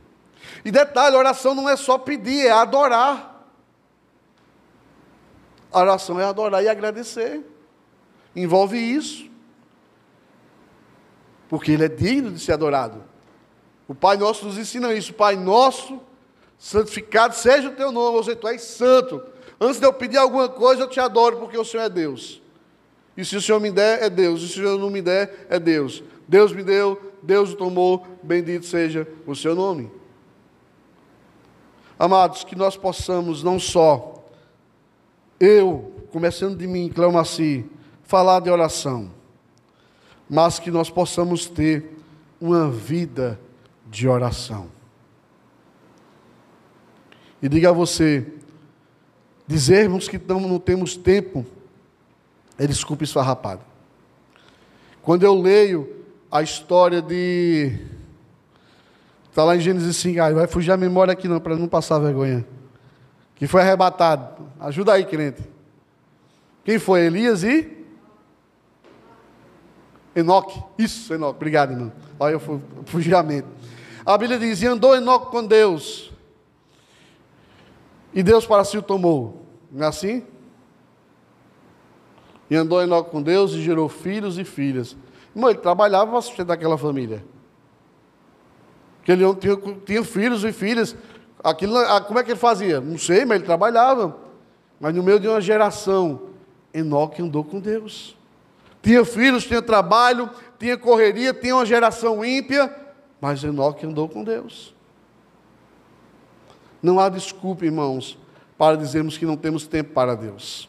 E 0.64 0.70
detalhe: 0.70 1.16
oração 1.16 1.54
não 1.54 1.68
é 1.68 1.76
só 1.76 1.98
pedir, 1.98 2.46
é 2.46 2.50
adorar. 2.50 3.46
A 5.70 5.80
oração 5.80 6.20
é 6.20 6.24
adorar 6.24 6.62
e 6.62 6.68
agradecer. 6.68 7.44
Envolve 8.34 8.78
isso. 8.78 9.28
Porque 11.48 11.72
Ele 11.72 11.84
é 11.84 11.88
digno 11.88 12.30
de 12.30 12.40
ser 12.40 12.52
adorado. 12.52 13.04
O 13.86 13.94
Pai 13.94 14.16
Nosso 14.16 14.46
nos 14.46 14.56
ensina 14.56 14.94
isso. 14.94 15.12
Pai 15.12 15.36
Nosso, 15.36 16.00
santificado 16.56 17.34
seja 17.34 17.68
o 17.68 17.74
teu 17.74 17.92
nome, 17.92 18.16
ou 18.16 18.22
seja, 18.22 18.36
tu 18.36 18.48
és 18.48 18.62
santo. 18.62 19.22
Antes 19.60 19.78
de 19.78 19.86
eu 19.86 19.92
pedir 19.92 20.16
alguma 20.16 20.48
coisa, 20.48 20.82
eu 20.82 20.88
te 20.88 21.00
adoro, 21.00 21.38
porque 21.38 21.56
o 21.56 21.64
Senhor 21.64 21.84
é 21.84 21.88
Deus. 21.88 22.42
E 23.16 23.24
se 23.24 23.36
o 23.36 23.42
Senhor 23.42 23.60
me 23.60 23.70
der, 23.70 24.02
é 24.02 24.10
Deus. 24.10 24.42
E 24.42 24.48
se 24.48 24.54
o 24.54 24.62
Senhor 24.62 24.78
não 24.78 24.90
me 24.90 25.00
der, 25.00 25.46
é 25.48 25.58
Deus. 25.58 26.02
Deus 26.26 26.52
me 26.52 26.62
deu, 26.62 27.00
Deus 27.22 27.52
o 27.52 27.56
tomou, 27.56 28.06
bendito 28.22 28.66
seja 28.66 29.06
o 29.26 29.34
seu 29.34 29.54
nome. 29.54 29.90
Amados, 31.98 32.42
que 32.42 32.56
nós 32.56 32.76
possamos 32.76 33.42
não 33.42 33.58
só, 33.58 34.24
eu, 35.38 35.92
começando 36.10 36.56
de 36.56 36.66
mim, 36.66 36.88
Cleomaci, 36.88 37.64
falar 38.02 38.40
de 38.40 38.50
oração, 38.50 39.10
mas 40.28 40.58
que 40.58 40.70
nós 40.70 40.90
possamos 40.90 41.46
ter 41.46 41.96
uma 42.40 42.68
vida 42.68 43.38
de 43.86 44.08
oração. 44.08 44.68
E 47.40 47.48
diga 47.48 47.70
a 47.70 47.72
você, 47.72 48.26
dizermos 49.46 50.08
que 50.08 50.20
não 50.28 50.58
temos 50.58 50.96
tempo 50.96 51.44
é 52.58 52.66
desculpa 52.66 53.04
esfarrapada. 53.04 53.60
Quando 55.02 55.24
eu 55.24 55.34
leio 55.34 56.04
a 56.30 56.42
história 56.42 57.02
de. 57.02 57.78
Está 59.28 59.44
lá 59.44 59.56
em 59.56 59.60
Gênesis 59.60 59.96
5, 59.96 60.20
ah, 60.20 60.32
vai 60.32 60.46
fugir 60.46 60.70
a 60.70 60.76
memória 60.76 61.12
aqui 61.12 61.28
não, 61.28 61.40
para 61.40 61.56
não 61.56 61.68
passar 61.68 61.98
vergonha. 61.98 62.46
Que 63.34 63.46
foi 63.46 63.60
arrebatado. 63.60 64.48
Ajuda 64.60 64.92
aí, 64.92 65.04
crente. 65.04 65.42
Quem 66.64 66.78
foi? 66.78 67.00
Elias 67.06 67.42
e? 67.42 67.84
Enoque. 70.14 70.62
Isso, 70.78 71.12
Enoque. 71.12 71.36
Obrigado, 71.36 71.72
irmão. 71.72 71.92
Olha, 72.18 72.34
eu 72.34 72.62
fugi 72.86 73.12
a 73.14 73.22
mente. 73.22 73.48
A 74.06 74.16
Bíblia 74.16 74.38
diz: 74.38 74.62
E 74.62 74.66
andou 74.66 74.94
Enoque 74.94 75.30
com 75.30 75.44
Deus. 75.44 76.13
E 78.14 78.22
Deus 78.22 78.46
para 78.46 78.64
si 78.64 78.78
o 78.78 78.82
tomou. 78.82 79.42
Não 79.70 79.84
é 79.84 79.88
assim? 79.88 80.24
E 82.48 82.56
andou 82.56 82.80
Enoque 82.80 83.10
com 83.10 83.20
Deus 83.20 83.52
e 83.52 83.62
gerou 83.62 83.88
filhos 83.88 84.38
e 84.38 84.44
filhas. 84.44 84.96
Irmão, 85.34 85.50
ele 85.50 85.58
trabalhava 85.58 86.12
para 86.12 86.20
sustentar 86.20 86.54
aquela 86.54 86.78
família. 86.78 87.24
Porque 88.98 89.12
ele 89.12 89.34
tinha, 89.34 89.56
tinha 89.84 90.04
filhos 90.04 90.44
e 90.44 90.52
filhas. 90.52 90.94
Aquilo, 91.42 91.74
como 92.06 92.18
é 92.18 92.24
que 92.24 92.30
ele 92.30 92.38
fazia? 92.38 92.80
Não 92.80 92.96
sei, 92.96 93.24
mas 93.24 93.36
ele 93.36 93.44
trabalhava. 93.44 94.16
Mas 94.78 94.94
no 94.94 95.02
meio 95.02 95.18
de 95.18 95.26
uma 95.26 95.40
geração, 95.40 96.28
Enoque 96.72 97.20
andou 97.20 97.42
com 97.44 97.58
Deus. 97.58 98.16
Tinha 98.82 99.04
filhos, 99.04 99.44
tinha 99.44 99.62
trabalho, 99.62 100.30
tinha 100.58 100.76
correria, 100.76 101.32
tinha 101.32 101.56
uma 101.56 101.66
geração 101.66 102.24
ímpia, 102.24 102.74
mas 103.20 103.42
Enoque 103.42 103.86
andou 103.86 104.08
com 104.08 104.22
Deus. 104.22 104.73
Não 106.84 107.00
há 107.00 107.08
desculpa, 107.08 107.64
irmãos, 107.64 108.16
para 108.56 108.76
dizermos 108.76 109.18
que 109.18 109.26
não 109.26 109.36
temos 109.36 109.66
tempo 109.66 109.92
para 109.92 110.14
Deus 110.14 110.68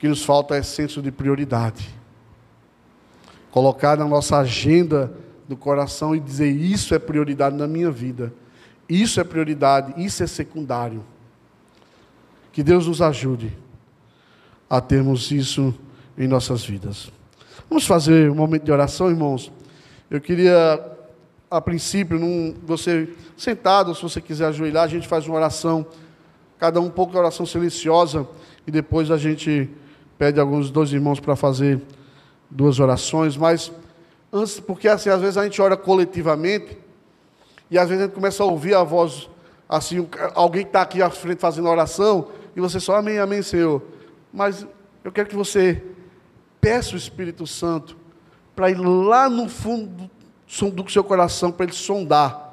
que 0.00 0.08
nos 0.08 0.24
falta 0.24 0.56
é 0.56 0.62
senso 0.62 1.02
de 1.02 1.12
prioridade. 1.12 1.86
Colocar 3.50 3.98
na 3.98 4.06
nossa 4.06 4.38
agenda 4.38 5.12
do 5.46 5.56
coração 5.56 6.16
e 6.16 6.20
dizer: 6.20 6.50
Isso 6.50 6.94
é 6.94 6.98
prioridade 6.98 7.54
na 7.54 7.68
minha 7.68 7.90
vida, 7.90 8.32
isso 8.88 9.20
é 9.20 9.24
prioridade, 9.24 9.92
isso 10.02 10.22
é 10.22 10.26
secundário. 10.26 11.04
Que 12.50 12.62
Deus 12.62 12.86
nos 12.86 13.02
ajude 13.02 13.56
a 14.70 14.80
termos 14.80 15.30
isso 15.30 15.74
em 16.16 16.26
nossas 16.26 16.64
vidas. 16.64 17.12
Vamos 17.68 17.86
fazer 17.86 18.30
um 18.30 18.34
momento 18.34 18.64
de 18.64 18.72
oração, 18.72 19.10
irmãos. 19.10 19.52
Eu 20.10 20.20
queria, 20.20 20.98
a 21.50 21.60
princípio, 21.60 22.16
num, 22.16 22.54
você 22.64 23.08
sentado, 23.36 23.92
se 23.92 24.02
você 24.02 24.20
quiser 24.20 24.46
ajoelhar, 24.46 24.84
a 24.84 24.88
gente 24.88 25.08
faz 25.08 25.26
uma 25.26 25.34
oração, 25.34 25.84
cada 26.58 26.80
um 26.80 26.84
um 26.84 26.90
pouco 26.90 27.10
de 27.10 27.18
oração 27.18 27.44
silenciosa, 27.44 28.28
e 28.64 28.70
depois 28.70 29.10
a 29.10 29.16
gente 29.16 29.68
pede 30.16 30.38
alguns 30.38 30.70
dois 30.70 30.92
irmãos 30.92 31.18
para 31.18 31.34
fazer 31.34 31.80
duas 32.48 32.78
orações, 32.78 33.36
mas 33.36 33.72
antes, 34.32 34.60
porque 34.60 34.86
assim, 34.86 35.08
às 35.08 35.20
vezes 35.20 35.36
a 35.36 35.42
gente 35.42 35.60
ora 35.60 35.76
coletivamente 35.76 36.78
e 37.68 37.76
às 37.76 37.88
vezes 37.88 38.04
a 38.04 38.06
gente 38.06 38.14
começa 38.14 38.42
a 38.42 38.46
ouvir 38.46 38.74
a 38.74 38.84
voz, 38.84 39.28
assim, 39.68 40.06
alguém 40.34 40.62
está 40.62 40.82
aqui 40.82 41.02
à 41.02 41.10
frente 41.10 41.40
fazendo 41.40 41.68
oração 41.68 42.28
e 42.54 42.60
você 42.60 42.78
só, 42.78 42.96
amém, 42.96 43.18
amém, 43.18 43.42
Senhor. 43.42 43.82
Mas 44.32 44.64
eu 45.02 45.10
quero 45.10 45.28
que 45.28 45.36
você 45.36 45.82
peça 46.60 46.94
o 46.94 46.98
Espírito 46.98 47.44
Santo 47.46 47.96
para 48.54 48.70
ir 48.70 48.78
lá 48.78 49.28
no 49.28 49.48
fundo 49.48 50.08
do 50.72 50.90
seu 50.90 51.04
coração, 51.04 51.52
para 51.52 51.64
ele 51.66 51.72
sondar 51.72 52.50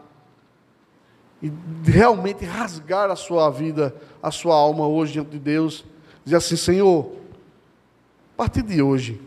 e 1.41 1.51
realmente 1.83 2.45
rasgar 2.45 3.09
a 3.09 3.15
sua 3.15 3.49
vida, 3.49 3.95
a 4.21 4.31
sua 4.31 4.55
alma 4.55 4.87
hoje 4.87 5.13
diante 5.13 5.31
de 5.31 5.39
Deus. 5.39 5.85
Dizer 6.23 6.37
assim, 6.37 6.55
Senhor, 6.55 7.11
a 8.33 8.37
partir 8.37 8.63
de 8.63 8.81
hoje, 8.81 9.21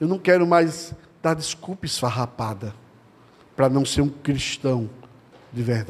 eu 0.00 0.08
não 0.08 0.18
quero 0.18 0.46
mais 0.46 0.94
dar 1.22 1.34
desculpa 1.34 1.86
esfarrapada 1.86 2.74
para 3.56 3.68
não 3.68 3.84
ser 3.84 4.02
um 4.02 4.08
cristão 4.08 4.88
de 5.52 5.62
verdade. 5.62 5.86